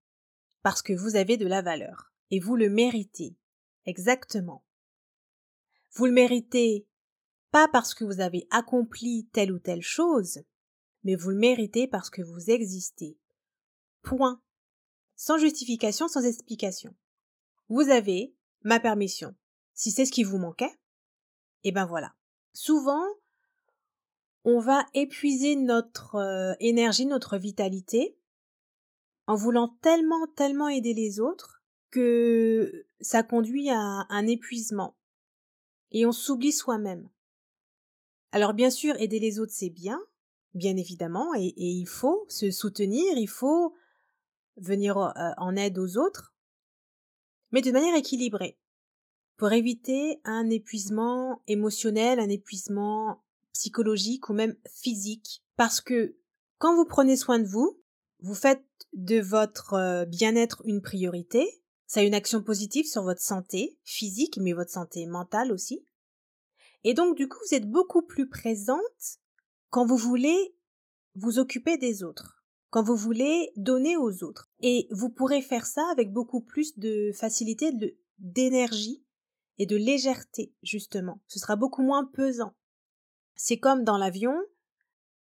Parce 0.62 0.82
que 0.82 0.92
vous 0.92 1.16
avez 1.16 1.36
de 1.36 1.46
la 1.46 1.62
valeur. 1.62 2.12
Et 2.30 2.40
vous 2.40 2.56
le 2.56 2.68
méritez. 2.68 3.36
Exactement. 3.86 4.64
Vous 5.92 6.06
le 6.06 6.12
méritez 6.12 6.86
pas 7.50 7.66
parce 7.68 7.94
que 7.94 8.04
vous 8.04 8.20
avez 8.20 8.46
accompli 8.50 9.28
telle 9.32 9.52
ou 9.52 9.58
telle 9.58 9.82
chose, 9.82 10.40
mais 11.02 11.16
vous 11.16 11.30
le 11.30 11.38
méritez 11.38 11.88
parce 11.88 12.10
que 12.10 12.22
vous 12.22 12.50
existez. 12.50 13.18
Point. 14.02 14.40
Sans 15.16 15.38
justification, 15.38 16.08
sans 16.08 16.24
explication. 16.24 16.94
Vous 17.68 17.88
avez 17.90 18.34
ma 18.62 18.78
permission. 18.78 19.34
Si 19.74 19.90
c'est 19.90 20.04
ce 20.04 20.12
qui 20.12 20.22
vous 20.22 20.38
manquait, 20.38 20.78
eh 21.64 21.72
ben 21.72 21.86
voilà. 21.86 22.14
Souvent, 22.52 23.04
on 24.44 24.58
va 24.58 24.86
épuiser 24.94 25.56
notre 25.56 26.16
euh, 26.16 26.54
énergie, 26.60 27.06
notre 27.06 27.36
vitalité, 27.36 28.16
en 29.26 29.34
voulant 29.34 29.76
tellement, 29.82 30.26
tellement 30.34 30.68
aider 30.68 30.94
les 30.94 31.20
autres 31.20 31.62
que 31.90 32.86
ça 33.00 33.22
conduit 33.22 33.70
à 33.70 34.06
un 34.08 34.26
épuisement. 34.26 34.96
Et 35.92 36.06
on 36.06 36.12
s'oublie 36.12 36.52
soi-même. 36.52 37.08
Alors 38.32 38.54
bien 38.54 38.70
sûr, 38.70 38.94
aider 39.00 39.18
les 39.18 39.40
autres, 39.40 39.52
c'est 39.52 39.70
bien, 39.70 40.00
bien 40.54 40.76
évidemment, 40.76 41.34
et, 41.34 41.52
il 41.56 41.86
faut 41.86 42.24
se 42.28 42.50
soutenir, 42.50 43.16
il 43.16 43.28
faut 43.28 43.74
venir 44.56 44.98
euh, 44.98 45.30
en 45.36 45.56
aide 45.56 45.78
aux 45.78 45.96
autres, 45.96 46.32
mais 47.50 47.62
de 47.62 47.72
manière 47.72 47.96
équilibrée, 47.96 48.56
pour 49.40 49.52
éviter 49.52 50.20
un 50.24 50.50
épuisement 50.50 51.40
émotionnel, 51.46 52.20
un 52.20 52.28
épuisement 52.28 53.24
psychologique 53.54 54.28
ou 54.28 54.34
même 54.34 54.54
physique. 54.70 55.42
Parce 55.56 55.80
que 55.80 56.14
quand 56.58 56.76
vous 56.76 56.84
prenez 56.84 57.16
soin 57.16 57.38
de 57.38 57.46
vous, 57.46 57.80
vous 58.18 58.34
faites 58.34 58.62
de 58.92 59.18
votre 59.18 59.72
euh, 59.72 60.04
bien-être 60.04 60.60
une 60.66 60.82
priorité, 60.82 61.48
ça 61.86 62.00
a 62.00 62.02
une 62.02 62.12
action 62.12 62.42
positive 62.42 62.84
sur 62.84 63.02
votre 63.02 63.22
santé 63.22 63.78
physique, 63.82 64.36
mais 64.36 64.52
votre 64.52 64.72
santé 64.72 65.06
mentale 65.06 65.52
aussi. 65.52 65.86
Et 66.84 66.92
donc, 66.92 67.16
du 67.16 67.26
coup, 67.26 67.38
vous 67.48 67.56
êtes 67.56 67.70
beaucoup 67.70 68.02
plus 68.02 68.28
présente 68.28 69.20
quand 69.70 69.86
vous 69.86 69.96
voulez 69.96 70.54
vous 71.14 71.38
occuper 71.38 71.78
des 71.78 72.02
autres, 72.02 72.44
quand 72.68 72.82
vous 72.82 72.94
voulez 72.94 73.52
donner 73.56 73.96
aux 73.96 74.22
autres. 74.22 74.50
Et 74.60 74.86
vous 74.90 75.08
pourrez 75.08 75.40
faire 75.40 75.64
ça 75.64 75.88
avec 75.90 76.12
beaucoup 76.12 76.42
plus 76.42 76.78
de 76.78 77.10
facilité, 77.14 77.72
d'énergie 78.18 79.02
et 79.60 79.66
de 79.66 79.76
légèreté, 79.76 80.54
justement. 80.62 81.20
Ce 81.28 81.38
sera 81.38 81.54
beaucoup 81.54 81.82
moins 81.82 82.06
pesant. 82.06 82.54
C'est 83.36 83.58
comme 83.58 83.84
dans 83.84 83.98
l'avion, 83.98 84.34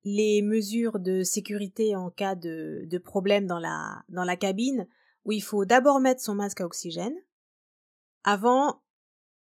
les 0.04 0.42
mesures 0.42 1.00
de 1.00 1.24
sécurité 1.24 1.96
en 1.96 2.10
cas 2.12 2.36
de, 2.36 2.84
de 2.86 2.98
problème 2.98 3.48
dans 3.48 3.60
la, 3.60 4.04
dans 4.10 4.26
la 4.26 4.36
cabine, 4.36 4.90
où 5.24 5.32
il 5.32 5.42
faut 5.42 5.64
d'abord 5.64 6.02
mettre 6.02 6.22
son 6.22 6.36
masque 6.36 6.60
à 6.60 6.66
oxygène, 6.66 7.16
avant 8.26 8.82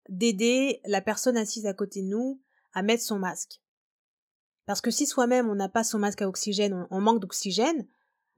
d'aider 0.10 0.82
la 0.84 1.00
personne 1.00 1.38
assise 1.38 1.66
à 1.66 1.74
côté 1.74 2.02
de 2.02 2.08
nous 2.08 2.42
à 2.74 2.84
mettre 2.84 3.04
son 3.04 3.18
masque. 3.18 3.62
Parce 4.66 4.82
que 4.82 4.92
si 4.92 5.08
soi-même 5.08 5.50
on 5.50 5.56
n'a 5.56 5.70
pas 5.70 5.86
son 5.86 6.00
masque 6.00 6.22
à 6.22 6.28
oxygène, 6.28 6.86
on, 6.92 7.00
manque 7.00 7.22
d'oxygène, 7.22 7.88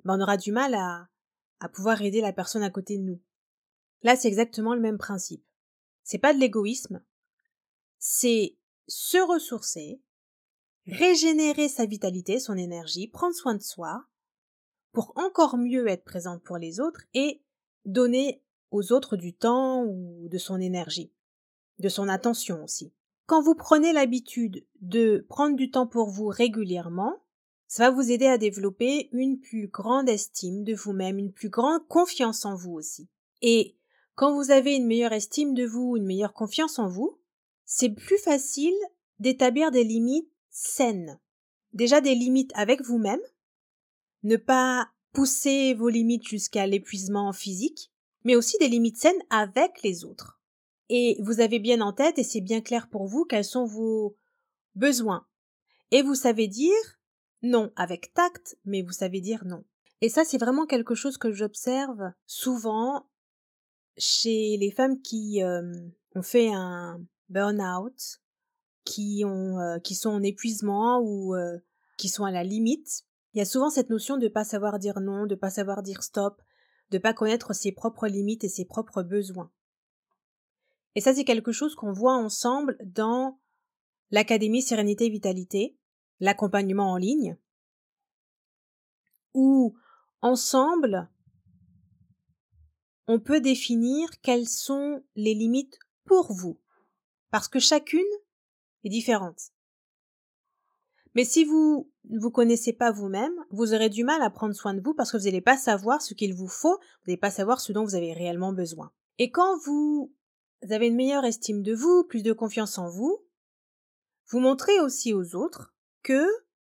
ben 0.03 0.19
on 0.19 0.21
aura 0.21 0.37
du 0.37 0.51
mal 0.51 0.75
à, 0.75 1.09
à 1.59 1.67
pouvoir 1.67 2.03
aider 2.03 2.21
la 2.21 2.31
personne 2.31 2.61
à 2.61 2.69
côté 2.69 2.99
de 2.99 3.03
nous. 3.03 3.19
Là, 4.03 4.15
c'est 4.15 4.27
exactement 4.27 4.75
le 4.75 4.81
même 4.81 4.99
principe. 4.99 5.43
C'est 6.03 6.17
pas 6.17 6.33
de 6.33 6.39
l'égoïsme, 6.39 7.03
c'est 7.97 8.57
se 8.87 9.17
ressourcer, 9.17 10.01
régénérer 10.85 11.69
sa 11.69 11.85
vitalité, 11.85 12.39
son 12.39 12.57
énergie, 12.57 13.07
prendre 13.07 13.35
soin 13.35 13.55
de 13.55 13.61
soi, 13.61 14.05
pour 14.91 15.13
encore 15.15 15.57
mieux 15.57 15.87
être 15.87 16.03
présente 16.03 16.43
pour 16.43 16.57
les 16.57 16.79
autres 16.79 17.01
et 17.13 17.41
donner 17.85 18.43
aux 18.71 18.91
autres 18.91 19.17
du 19.17 19.33
temps 19.33 19.83
ou 19.85 20.27
de 20.29 20.37
son 20.37 20.59
énergie 20.59 21.13
de 21.79 21.89
son 21.89 22.07
attention 22.07 22.63
aussi. 22.63 22.93
Quand 23.25 23.41
vous 23.41 23.55
prenez 23.55 23.93
l'habitude 23.93 24.65
de 24.81 25.25
prendre 25.29 25.55
du 25.55 25.71
temps 25.71 25.87
pour 25.87 26.09
vous 26.09 26.27
régulièrement, 26.27 27.23
ça 27.67 27.89
va 27.89 27.95
vous 27.95 28.11
aider 28.11 28.27
à 28.27 28.37
développer 28.37 29.09
une 29.11 29.39
plus 29.39 29.67
grande 29.67 30.09
estime 30.09 30.63
de 30.63 30.73
vous-même, 30.73 31.17
une 31.17 31.31
plus 31.31 31.49
grande 31.49 31.87
confiance 31.87 32.45
en 32.45 32.55
vous 32.55 32.73
aussi. 32.73 33.09
Et 33.41 33.77
quand 34.15 34.33
vous 34.33 34.51
avez 34.51 34.75
une 34.75 34.87
meilleure 34.87 35.13
estime 35.13 35.53
de 35.53 35.65
vous, 35.65 35.97
une 35.97 36.05
meilleure 36.05 36.33
confiance 36.33 36.79
en 36.79 36.87
vous, 36.87 37.19
c'est 37.65 37.89
plus 37.89 38.17
facile 38.17 38.75
d'établir 39.19 39.71
des 39.71 39.83
limites 39.83 40.31
saines. 40.49 41.19
Déjà 41.73 42.01
des 42.01 42.15
limites 42.15 42.51
avec 42.55 42.81
vous-même, 42.81 43.21
ne 44.23 44.37
pas 44.37 44.89
pousser 45.11 45.73
vos 45.73 45.89
limites 45.89 46.27
jusqu'à 46.27 46.67
l'épuisement 46.67 47.33
physique, 47.33 47.91
mais 48.23 48.35
aussi 48.35 48.57
des 48.59 48.67
limites 48.67 48.97
saines 48.97 49.23
avec 49.29 49.81
les 49.83 50.05
autres 50.05 50.39
et 50.89 51.17
vous 51.21 51.39
avez 51.39 51.59
bien 51.59 51.81
en 51.81 51.93
tête, 51.93 52.19
et 52.19 52.23
c'est 52.23 52.41
bien 52.41 52.61
clair 52.61 52.87
pour 52.87 53.07
vous, 53.07 53.25
quels 53.25 53.43
sont 53.43 53.65
vos 53.65 54.15
besoins. 54.75 55.25
Et 55.91 56.01
vous 56.01 56.15
savez 56.15 56.47
dire 56.47 56.99
non 57.41 57.71
avec 57.75 58.13
tact, 58.13 58.57
mais 58.65 58.81
vous 58.81 58.91
savez 58.91 59.19
dire 59.19 59.43
non. 59.45 59.63
Et 60.01 60.09
ça, 60.09 60.23
c'est 60.23 60.37
vraiment 60.37 60.65
quelque 60.65 60.95
chose 60.95 61.17
que 61.17 61.31
j'observe 61.31 62.11
souvent 62.25 63.07
chez 63.97 64.57
les 64.57 64.71
femmes 64.71 65.01
qui 65.01 65.41
ont 66.15 66.21
fait 66.21 66.51
un 66.53 67.01
burn-out, 67.29 68.21
qui 68.85 69.23
ont, 69.25 69.79
qui 69.83 69.95
sont 69.95 70.09
en 70.09 70.23
épuisement 70.23 70.99
ou 71.01 71.35
qui 71.97 72.09
sont 72.09 72.25
à 72.25 72.31
la 72.31 72.43
limite. 72.43 73.03
Il 73.33 73.39
y 73.39 73.41
a 73.41 73.45
souvent 73.45 73.69
cette 73.69 73.89
notion 73.89 74.17
de 74.17 74.27
pas 74.27 74.43
savoir 74.43 74.79
dire 74.79 74.99
non, 74.99 75.25
de 75.25 75.35
pas 75.35 75.49
savoir 75.49 75.81
dire 75.81 76.03
stop, 76.03 76.41
de 76.91 76.97
pas 76.97 77.13
connaître 77.13 77.53
ses 77.53 77.71
propres 77.71 78.07
limites 78.07 78.43
et 78.43 78.49
ses 78.49 78.65
propres 78.65 79.01
besoins. 79.01 79.51
Et 80.95 81.01
ça, 81.01 81.15
c'est 81.15 81.23
quelque 81.23 81.51
chose 81.51 81.75
qu'on 81.75 81.91
voit 81.91 82.15
ensemble 82.15 82.77
dans 82.83 83.39
l'Académie 84.11 84.61
Sérénité 84.61 85.09
Vitalité, 85.09 85.75
l'accompagnement 86.19 86.91
en 86.91 86.97
ligne, 86.97 87.37
où 89.33 89.75
ensemble, 90.21 91.09
on 93.07 93.19
peut 93.19 93.41
définir 93.41 94.09
quelles 94.21 94.47
sont 94.47 95.03
les 95.15 95.33
limites 95.33 95.77
pour 96.05 96.33
vous, 96.33 96.59
parce 97.31 97.47
que 97.47 97.59
chacune 97.59 98.01
est 98.83 98.89
différente. 98.89 99.51
Mais 101.15 101.25
si 101.25 101.43
vous 101.43 101.91
ne 102.09 102.19
vous 102.19 102.31
connaissez 102.31 102.73
pas 102.73 102.91
vous-même, 102.91 103.33
vous 103.51 103.73
aurez 103.73 103.89
du 103.89 104.03
mal 104.03 104.21
à 104.21 104.29
prendre 104.29 104.55
soin 104.55 104.73
de 104.73 104.81
vous 104.81 104.93
parce 104.93 105.11
que 105.11 105.17
vous 105.17 105.25
n'allez 105.25 105.41
pas 105.41 105.57
savoir 105.57 106.01
ce 106.01 106.13
qu'il 106.13 106.33
vous 106.33 106.47
faut, 106.47 106.77
vous 106.77 107.07
n'allez 107.07 107.17
pas 107.17 107.31
savoir 107.31 107.61
ce 107.61 107.71
dont 107.71 107.83
vous 107.83 107.95
avez 107.95 108.13
réellement 108.13 108.51
besoin. 108.51 108.91
Et 109.19 109.29
quand 109.29 109.57
vous 109.59 110.11
avez 110.69 110.87
une 110.87 110.95
meilleure 110.95 111.25
estime 111.25 111.61
de 111.61 111.73
vous, 111.73 112.03
plus 112.03 112.23
de 112.23 112.33
confiance 112.33 112.77
en 112.77 112.89
vous, 112.89 113.19
vous 114.27 114.39
montrez 114.39 114.79
aussi 114.79 115.13
aux 115.13 115.35
autres 115.35 115.75
que 116.01 116.25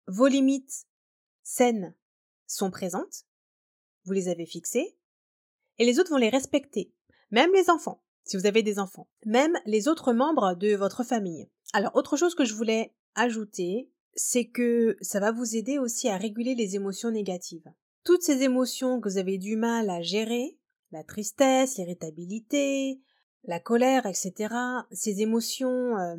vos 0.09 0.27
limites 0.27 0.87
saines 1.43 1.95
sont 2.47 2.71
présentes, 2.71 3.27
vous 4.05 4.13
les 4.13 4.29
avez 4.29 4.47
fixées, 4.47 4.97
et 5.83 5.85
les 5.85 5.99
autres 5.99 6.11
vont 6.11 6.17
les 6.17 6.29
respecter, 6.29 6.93
même 7.33 7.53
les 7.53 7.69
enfants, 7.69 8.05
si 8.23 8.37
vous 8.37 8.47
avez 8.47 8.63
des 8.63 8.79
enfants, 8.79 9.09
même 9.27 9.59
les 9.67 9.89
autres 9.89 10.13
membres 10.13 10.55
de 10.55 10.77
votre 10.77 11.03
famille. 11.03 11.49
Alors, 11.73 11.97
autre 11.97 12.17
chose 12.17 12.37
que 12.37 12.45
je 12.45 12.55
voulais 12.55 12.95
ajouter, 13.17 13.91
c'est 14.15 14.45
que 14.45 14.97
ça 15.01 15.19
va 15.19 15.33
vous 15.33 15.57
aider 15.57 15.81
aussi 15.81 16.09
à 16.09 16.17
réguler 16.17 16.55
les 16.55 16.77
émotions 16.77 17.11
négatives. 17.11 17.69
Toutes 18.05 18.23
ces 18.23 18.45
émotions 18.45 19.01
que 19.01 19.09
vous 19.09 19.19
avez 19.19 19.39
du 19.39 19.57
mal 19.57 19.91
à 19.91 20.03
gérer, 20.03 20.57
la 20.93 21.03
tristesse, 21.03 21.79
l'irritabilité, 21.79 23.01
la 23.43 23.59
colère, 23.59 24.07
etc., 24.07 24.55
ces 24.93 25.21
émotions 25.21 25.99
euh, 25.99 26.15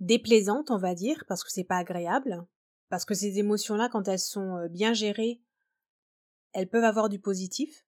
déplaisantes, 0.00 0.72
on 0.72 0.78
va 0.78 0.96
dire, 0.96 1.22
parce 1.28 1.44
que 1.44 1.52
c'est 1.52 1.62
pas 1.62 1.78
agréable, 1.78 2.44
parce 2.88 3.04
que 3.04 3.14
ces 3.14 3.38
émotions-là, 3.38 3.88
quand 3.88 4.08
elles 4.08 4.18
sont 4.18 4.56
euh, 4.56 4.66
bien 4.66 4.92
gérées, 4.92 5.40
elles 6.52 6.68
peuvent 6.68 6.82
avoir 6.82 7.08
du 7.08 7.20
positif, 7.20 7.86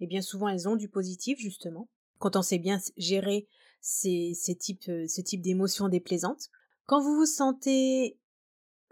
et 0.00 0.06
bien 0.06 0.22
souvent 0.22 0.48
elles 0.48 0.68
ont 0.68 0.76
du 0.76 0.88
positif, 0.88 1.38
justement, 1.38 1.88
quand 2.18 2.36
on 2.36 2.42
sait 2.42 2.58
bien 2.58 2.78
gérer 2.96 3.46
ces, 3.80 4.32
ces 4.34 4.56
types, 4.56 4.88
euh, 4.88 5.06
ce 5.06 5.20
type 5.20 5.40
d'émotions 5.40 5.88
déplaisantes. 5.88 6.48
Quand 6.86 7.00
vous 7.00 7.14
vous 7.14 7.26
sentez 7.26 8.18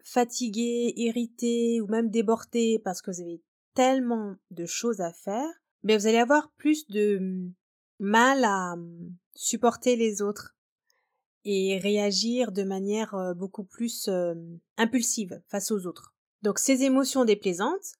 fatigué, 0.02 0.92
irrité 0.96 1.80
ou 1.80 1.88
même 1.88 2.10
débordé 2.10 2.80
parce 2.84 3.02
que 3.02 3.10
vous 3.10 3.20
avez 3.20 3.42
tellement 3.74 4.36
de 4.50 4.64
choses 4.64 5.00
à 5.00 5.12
faire, 5.12 5.48
mais 5.82 5.96
vous 5.96 6.06
allez 6.06 6.18
avoir 6.18 6.52
plus 6.52 6.86
de 6.88 7.18
hum, 7.18 7.52
mal 7.98 8.44
à 8.44 8.74
hum, 8.74 9.12
supporter 9.34 9.96
les 9.96 10.22
autres 10.22 10.56
et 11.44 11.78
réagir 11.78 12.52
de 12.52 12.62
manière 12.62 13.14
euh, 13.14 13.34
beaucoup 13.34 13.64
plus 13.64 14.08
euh, 14.08 14.34
impulsive 14.76 15.40
face 15.48 15.70
aux 15.70 15.86
autres. 15.86 16.14
Donc 16.42 16.58
ces 16.58 16.82
émotions 16.82 17.24
déplaisantes 17.24 17.94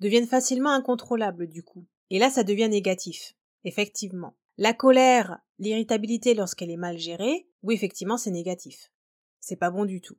deviennent 0.00 0.26
facilement 0.26 0.70
incontrôlables 0.70 1.48
du 1.48 1.62
coup. 1.62 1.86
Et 2.10 2.18
là, 2.18 2.30
ça 2.30 2.44
devient 2.44 2.68
négatif, 2.68 3.34
effectivement. 3.64 4.36
La 4.56 4.72
colère, 4.72 5.40
l'irritabilité 5.58 6.34
lorsqu'elle 6.34 6.70
est 6.70 6.76
mal 6.76 6.98
gérée, 6.98 7.48
oui, 7.62 7.74
effectivement, 7.74 8.16
c'est 8.16 8.30
négatif. 8.30 8.92
C'est 9.40 9.56
pas 9.56 9.70
bon 9.70 9.84
du 9.84 10.00
tout. 10.00 10.16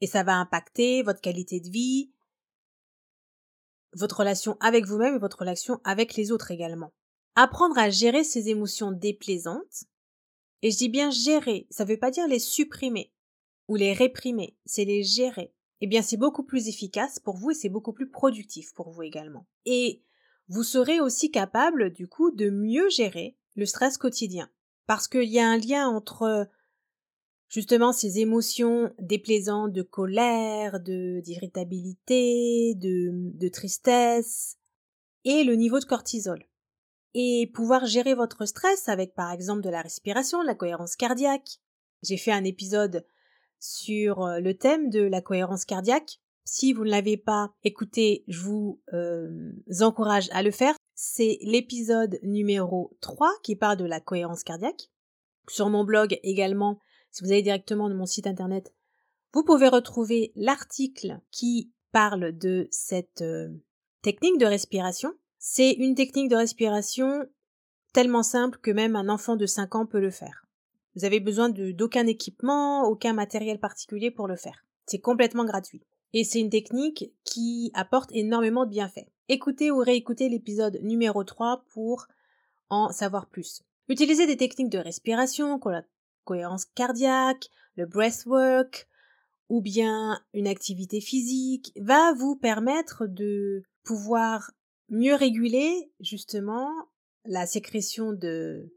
Et 0.00 0.06
ça 0.06 0.22
va 0.22 0.36
impacter 0.36 1.02
votre 1.02 1.20
qualité 1.20 1.60
de 1.60 1.68
vie, 1.68 2.12
votre 3.94 4.18
relation 4.18 4.56
avec 4.60 4.86
vous-même 4.86 5.16
et 5.16 5.18
votre 5.18 5.40
relation 5.40 5.80
avec 5.84 6.14
les 6.14 6.30
autres 6.30 6.50
également. 6.50 6.92
Apprendre 7.34 7.78
à 7.78 7.90
gérer 7.90 8.24
ses 8.24 8.48
émotions 8.48 8.92
déplaisantes. 8.92 9.84
Et 10.62 10.70
je 10.70 10.78
dis 10.78 10.88
bien 10.88 11.10
gérer, 11.10 11.66
ça 11.70 11.84
ne 11.84 11.88
veut 11.90 11.98
pas 11.98 12.10
dire 12.10 12.26
les 12.26 12.40
supprimer 12.40 13.12
ou 13.68 13.76
les 13.76 13.92
réprimer, 13.92 14.56
c'est 14.64 14.84
les 14.84 15.02
gérer. 15.02 15.52
Eh 15.80 15.86
bien, 15.86 16.02
c'est 16.02 16.16
beaucoup 16.16 16.42
plus 16.42 16.68
efficace 16.68 17.18
pour 17.18 17.36
vous 17.36 17.50
et 17.50 17.54
c'est 17.54 17.68
beaucoup 17.68 17.92
plus 17.92 18.10
productif 18.10 18.74
pour 18.74 18.90
vous 18.90 19.02
également. 19.02 19.46
Et 19.64 20.02
vous 20.48 20.62
serez 20.62 21.00
aussi 21.00 21.30
capable, 21.30 21.92
du 21.92 22.08
coup, 22.08 22.30
de 22.30 22.50
mieux 22.50 22.88
gérer 22.88 23.36
le 23.54 23.66
stress 23.66 23.98
quotidien. 23.98 24.50
Parce 24.86 25.06
qu'il 25.06 25.28
y 25.28 25.38
a 25.38 25.48
un 25.48 25.58
lien 25.58 25.88
entre 25.88 26.48
justement 27.48 27.92
ces 27.92 28.18
émotions 28.18 28.92
déplaisantes 28.98 29.72
de 29.72 29.82
colère, 29.82 30.80
de 30.80 31.20
d'irritabilité, 31.20 32.74
de, 32.74 33.10
de 33.12 33.48
tristesse 33.48 34.56
et 35.24 35.44
le 35.44 35.54
niveau 35.54 35.78
de 35.78 35.84
cortisol 35.84 36.44
et 37.14 37.50
pouvoir 37.52 37.86
gérer 37.86 38.14
votre 38.14 38.46
stress 38.46 38.88
avec 38.88 39.14
par 39.14 39.32
exemple 39.32 39.62
de 39.62 39.70
la 39.70 39.82
respiration, 39.82 40.42
de 40.42 40.46
la 40.46 40.54
cohérence 40.54 40.96
cardiaque. 40.96 41.58
J'ai 42.02 42.16
fait 42.16 42.32
un 42.32 42.44
épisode 42.44 43.04
sur 43.58 44.22
euh, 44.22 44.40
le 44.40 44.54
thème 44.54 44.90
de 44.90 45.00
la 45.00 45.20
cohérence 45.20 45.64
cardiaque. 45.64 46.20
Si 46.44 46.72
vous 46.72 46.84
ne 46.84 46.90
l'avez 46.90 47.16
pas 47.16 47.52
écouté, 47.62 48.24
je 48.26 48.40
vous 48.40 48.80
euh, 48.94 49.52
encourage 49.80 50.28
à 50.32 50.42
le 50.42 50.50
faire. 50.50 50.74
C'est 50.94 51.38
l'épisode 51.42 52.18
numéro 52.22 52.96
3 53.00 53.30
qui 53.42 53.54
parle 53.54 53.76
de 53.76 53.84
la 53.84 54.00
cohérence 54.00 54.42
cardiaque. 54.42 54.90
Sur 55.48 55.68
mon 55.68 55.84
blog 55.84 56.18
également, 56.22 56.78
si 57.10 57.22
vous 57.22 57.30
allez 57.30 57.42
directement 57.42 57.88
de 57.88 57.94
mon 57.94 58.06
site 58.06 58.26
internet, 58.26 58.74
vous 59.32 59.44
pouvez 59.44 59.68
retrouver 59.68 60.32
l'article 60.36 61.20
qui 61.30 61.72
parle 61.92 62.36
de 62.36 62.68
cette 62.70 63.22
euh, 63.22 63.48
technique 64.02 64.38
de 64.38 64.46
respiration. 64.46 65.12
C'est 65.38 65.72
une 65.72 65.94
technique 65.94 66.30
de 66.30 66.36
respiration 66.36 67.28
tellement 67.92 68.22
simple 68.22 68.58
que 68.58 68.70
même 68.70 68.96
un 68.96 69.08
enfant 69.08 69.36
de 69.36 69.46
5 69.46 69.74
ans 69.74 69.86
peut 69.86 70.00
le 70.00 70.10
faire. 70.10 70.47
Vous 70.98 71.04
avez 71.04 71.20
besoin 71.20 71.48
d'aucun 71.48 72.08
équipement, 72.08 72.82
aucun 72.82 73.12
matériel 73.12 73.60
particulier 73.60 74.10
pour 74.10 74.26
le 74.26 74.34
faire. 74.34 74.64
C'est 74.86 74.98
complètement 74.98 75.44
gratuit. 75.44 75.80
Et 76.12 76.24
c'est 76.24 76.40
une 76.40 76.50
technique 76.50 77.12
qui 77.22 77.70
apporte 77.74 78.10
énormément 78.12 78.64
de 78.64 78.70
bienfaits. 78.70 79.06
Écoutez 79.28 79.70
ou 79.70 79.78
réécoutez 79.78 80.28
l'épisode 80.28 80.80
numéro 80.82 81.22
3 81.22 81.62
pour 81.72 82.08
en 82.68 82.90
savoir 82.90 83.28
plus. 83.28 83.62
Utilisez 83.88 84.26
des 84.26 84.36
techniques 84.36 84.70
de 84.70 84.78
respiration 84.78 85.60
comme 85.60 85.70
la 85.70 85.84
cohérence 86.24 86.64
cardiaque, 86.64 87.48
le 87.76 87.86
breathwork 87.86 88.88
ou 89.48 89.60
bien 89.60 90.20
une 90.34 90.48
activité 90.48 91.00
physique 91.00 91.72
va 91.80 92.12
vous 92.14 92.34
permettre 92.34 93.06
de 93.06 93.62
pouvoir 93.84 94.50
mieux 94.88 95.14
réguler 95.14 95.92
justement 96.00 96.72
la 97.24 97.46
sécrétion 97.46 98.12
de 98.12 98.72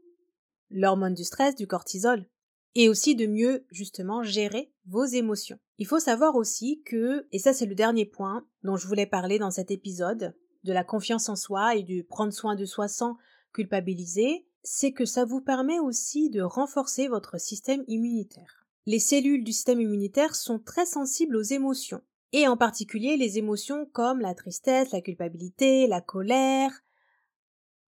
l'hormone 0.72 1.14
du 1.14 1.24
stress, 1.24 1.54
du 1.54 1.66
cortisol, 1.66 2.26
et 2.74 2.88
aussi 2.88 3.14
de 3.14 3.26
mieux 3.26 3.66
justement 3.70 4.22
gérer 4.22 4.72
vos 4.86 5.04
émotions. 5.04 5.58
Il 5.78 5.86
faut 5.86 6.00
savoir 6.00 6.36
aussi 6.36 6.82
que, 6.84 7.26
et 7.32 7.38
ça 7.38 7.52
c'est 7.52 7.66
le 7.66 7.74
dernier 7.74 8.06
point 8.06 8.46
dont 8.62 8.76
je 8.76 8.86
voulais 8.86 9.06
parler 9.06 9.38
dans 9.38 9.50
cet 9.50 9.70
épisode, 9.70 10.34
de 10.64 10.72
la 10.72 10.84
confiance 10.84 11.28
en 11.28 11.36
soi 11.36 11.74
et 11.76 11.82
du 11.82 12.04
prendre 12.04 12.32
soin 12.32 12.54
de 12.54 12.64
soi 12.64 12.88
sans 12.88 13.16
culpabiliser, 13.52 14.46
c'est 14.62 14.92
que 14.92 15.04
ça 15.04 15.24
vous 15.24 15.40
permet 15.40 15.80
aussi 15.80 16.30
de 16.30 16.40
renforcer 16.40 17.08
votre 17.08 17.38
système 17.40 17.84
immunitaire. 17.88 18.64
Les 18.86 19.00
cellules 19.00 19.44
du 19.44 19.52
système 19.52 19.80
immunitaire 19.80 20.34
sont 20.34 20.58
très 20.58 20.86
sensibles 20.86 21.36
aux 21.36 21.42
émotions, 21.42 22.02
et 22.32 22.48
en 22.48 22.56
particulier 22.56 23.16
les 23.16 23.38
émotions 23.38 23.86
comme 23.86 24.20
la 24.20 24.34
tristesse, 24.34 24.92
la 24.92 25.00
culpabilité, 25.00 25.86
la 25.86 26.00
colère, 26.00 26.82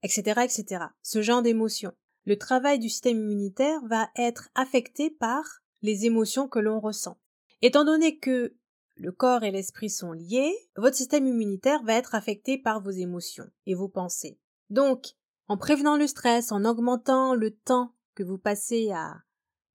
etc., 0.02 0.42
etc. 0.44 0.84
Ce 1.02 1.22
genre 1.22 1.42
d'émotions. 1.42 1.94
Le 2.26 2.38
travail 2.38 2.78
du 2.78 2.88
système 2.88 3.18
immunitaire 3.18 3.80
va 3.86 4.08
être 4.16 4.48
affecté 4.54 5.10
par 5.10 5.44
les 5.82 6.06
émotions 6.06 6.48
que 6.48 6.58
l'on 6.58 6.80
ressent. 6.80 7.18
Étant 7.60 7.84
donné 7.84 8.18
que 8.18 8.56
le 8.96 9.12
corps 9.12 9.42
et 9.42 9.50
l'esprit 9.50 9.90
sont 9.90 10.12
liés, 10.12 10.54
votre 10.76 10.96
système 10.96 11.26
immunitaire 11.26 11.82
va 11.82 11.94
être 11.94 12.14
affecté 12.14 12.56
par 12.58 12.80
vos 12.80 12.90
émotions 12.90 13.50
et 13.66 13.74
vos 13.74 13.88
pensées. 13.88 14.38
Donc, 14.70 15.14
en 15.48 15.58
prévenant 15.58 15.96
le 15.96 16.06
stress, 16.06 16.52
en 16.52 16.64
augmentant 16.64 17.34
le 17.34 17.50
temps 17.50 17.94
que 18.14 18.22
vous 18.22 18.38
passez 18.38 18.90
à 18.92 19.16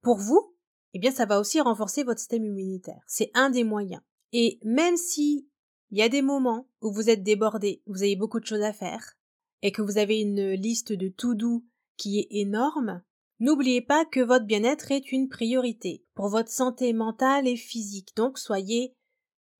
pour 0.01 0.17
vous, 0.17 0.55
eh 0.93 0.99
bien 0.99 1.11
ça 1.11 1.25
va 1.25 1.39
aussi 1.39 1.61
renforcer 1.61 2.03
votre 2.03 2.19
système 2.19 2.45
immunitaire. 2.45 3.01
C'est 3.05 3.29
un 3.33 3.49
des 3.49 3.63
moyens. 3.63 4.01
Et 4.31 4.59
même 4.63 4.97
si 4.97 5.47
il 5.91 5.97
y 5.97 6.01
a 6.01 6.09
des 6.09 6.21
moments 6.21 6.67
où 6.81 6.91
vous 6.91 7.09
êtes 7.09 7.23
débordé, 7.23 7.83
vous 7.85 8.03
avez 8.03 8.15
beaucoup 8.15 8.39
de 8.39 8.45
choses 8.45 8.61
à 8.61 8.73
faire, 8.73 9.17
et 9.61 9.71
que 9.71 9.81
vous 9.81 9.97
avez 9.97 10.19
une 10.19 10.51
liste 10.51 10.93
de 10.93 11.09
tout 11.09 11.35
doux 11.35 11.65
qui 11.99 12.19
est 12.19 12.27
énorme, 12.31 13.03
n'oubliez 13.39 13.81
pas 13.81 14.05
que 14.05 14.21
votre 14.21 14.45
bien-être 14.45 14.91
est 14.91 15.11
une 15.11 15.29
priorité 15.29 16.03
pour 16.15 16.29
votre 16.29 16.49
santé 16.49 16.93
mentale 16.93 17.47
et 17.47 17.57
physique. 17.57 18.15
Donc 18.15 18.39
soyez 18.39 18.95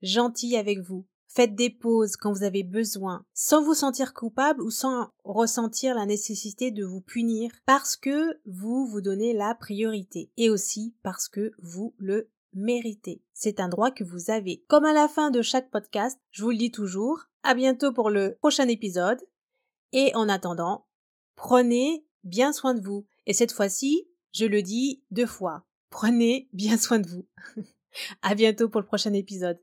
gentil 0.02 0.56
avec 0.56 0.80
vous. 0.80 1.06
Faites 1.28 1.54
des 1.54 1.70
pauses 1.70 2.16
quand 2.16 2.32
vous 2.32 2.42
avez 2.42 2.64
besoin, 2.64 3.24
sans 3.36 3.62
vous 3.62 3.76
sentir 3.76 4.16
coupable 4.16 4.64
ou 4.64 4.72
sans 4.72 5.10
ressentir 5.24 5.94
la 5.94 6.08
nécessité 6.08 6.72
de 6.72 6.84
vous 6.84 7.02
punir 7.02 7.52
parce 7.68 7.96
que 7.96 8.40
vous 8.48 8.88
vous 8.88 9.02
donnez 9.02 9.34
la 9.34 9.54
priorité 9.54 10.32
et 10.38 10.50
aussi 10.50 10.96
parce 11.04 11.30
que 11.30 11.52
vous 11.60 11.94
le 12.00 12.32
méritez. 12.54 13.22
C'est 13.34 13.60
un 13.60 13.70
droit 13.70 13.92
que 13.92 14.04
vous 14.04 14.32
avez. 14.32 14.64
Comme 14.68 14.86
à 14.86 14.94
la 14.94 15.08
fin 15.08 15.30
de 15.30 15.44
chaque 15.44 15.70
podcast, 15.70 16.20
je 16.32 16.44
vous 16.44 16.50
le 16.50 16.58
dis 16.58 16.72
toujours, 16.72 17.26
à 17.44 17.54
bientôt 17.54 17.94
pour 17.94 18.10
le 18.10 18.38
prochain 18.42 18.68
épisode. 18.68 19.22
Et 19.92 20.12
en 20.16 20.30
attendant, 20.30 20.88
prenez 21.36 22.08
bien 22.30 22.54
soin 22.54 22.74
de 22.74 22.82
vous. 22.82 23.06
Et 23.26 23.34
cette 23.34 23.52
fois-ci, 23.52 24.08
je 24.32 24.46
le 24.46 24.62
dis 24.62 25.04
deux 25.12 25.26
fois. 25.26 25.66
Prenez 25.90 26.48
bien 26.54 26.78
soin 26.78 27.00
de 27.00 27.08
vous. 27.08 27.26
à 28.22 28.36
bientôt 28.36 28.70
pour 28.70 28.82
le 28.82 28.88
prochain 28.88 29.14
épisode. 29.14 29.60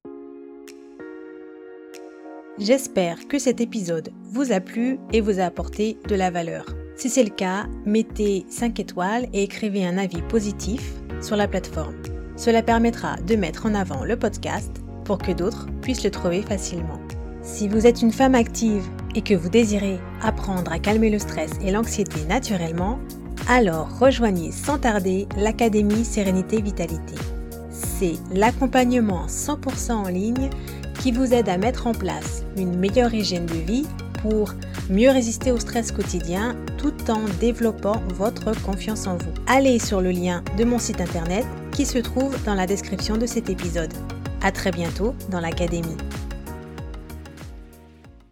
J'espère 2.58 3.28
que 3.28 3.38
cet 3.38 3.60
épisode 3.60 4.10
vous 4.22 4.50
a 4.50 4.60
plu 4.60 4.98
et 5.12 5.20
vous 5.20 5.40
a 5.40 5.44
apporté 5.44 5.98
de 6.08 6.14
la 6.14 6.30
valeur. 6.30 6.64
Si 6.96 7.10
c'est 7.10 7.22
le 7.22 7.30
cas, 7.30 7.66
mettez 7.84 8.46
5 8.48 8.80
étoiles 8.80 9.28
et 9.34 9.42
écrivez 9.42 9.84
un 9.84 9.98
avis 9.98 10.22
positif 10.22 10.94
sur 11.20 11.36
la 11.36 11.46
plateforme. 11.46 12.00
Cela 12.36 12.62
permettra 12.62 13.16
de 13.16 13.36
mettre 13.36 13.66
en 13.66 13.74
avant 13.74 14.04
le 14.04 14.18
podcast 14.18 14.70
pour 15.04 15.18
que 15.18 15.32
d'autres 15.32 15.66
puissent 15.82 16.04
le 16.04 16.10
trouver 16.10 16.40
facilement. 16.40 17.00
Si 17.42 17.68
vous 17.68 17.86
êtes 17.86 18.00
une 18.00 18.12
femme 18.12 18.34
active 18.34 18.88
et 19.16 19.22
que 19.22 19.34
vous 19.34 19.48
désirez 19.48 19.98
apprendre 20.22 20.70
à 20.70 20.78
calmer 20.78 21.10
le 21.10 21.18
stress 21.18 21.50
et 21.64 21.72
l'anxiété 21.72 22.24
naturellement, 22.28 23.00
alors 23.48 23.88
rejoignez 23.98 24.52
sans 24.52 24.78
tarder 24.78 25.26
l'Académie 25.36 26.04
Sérénité 26.04 26.60
Vitalité. 26.60 27.14
C'est 27.70 28.14
l'accompagnement 28.32 29.26
100% 29.26 29.92
en 29.92 30.08
ligne 30.08 30.50
qui 31.00 31.12
vous 31.12 31.32
aide 31.32 31.48
à 31.48 31.56
mettre 31.56 31.86
en 31.86 31.92
place 31.92 32.44
une 32.56 32.76
meilleure 32.76 33.14
hygiène 33.14 33.46
de 33.46 33.54
vie 33.54 33.86
pour 34.22 34.52
mieux 34.90 35.10
résister 35.10 35.52
au 35.52 35.58
stress 35.58 35.92
quotidien 35.92 36.56
tout 36.78 36.94
en 37.10 37.24
développant 37.40 38.02
votre 38.14 38.52
confiance 38.62 39.06
en 39.06 39.16
vous. 39.16 39.32
Allez 39.46 39.78
sur 39.78 40.00
le 40.00 40.10
lien 40.10 40.42
de 40.58 40.64
mon 40.64 40.78
site 40.78 41.00
internet 41.00 41.44
qui 41.72 41.86
se 41.86 41.98
trouve 41.98 42.36
dans 42.44 42.54
la 42.54 42.66
description 42.66 43.16
de 43.16 43.26
cet 43.26 43.50
épisode. 43.50 43.92
À 44.42 44.52
très 44.52 44.70
bientôt 44.70 45.14
dans 45.30 45.40
l'Académie. 45.40 45.96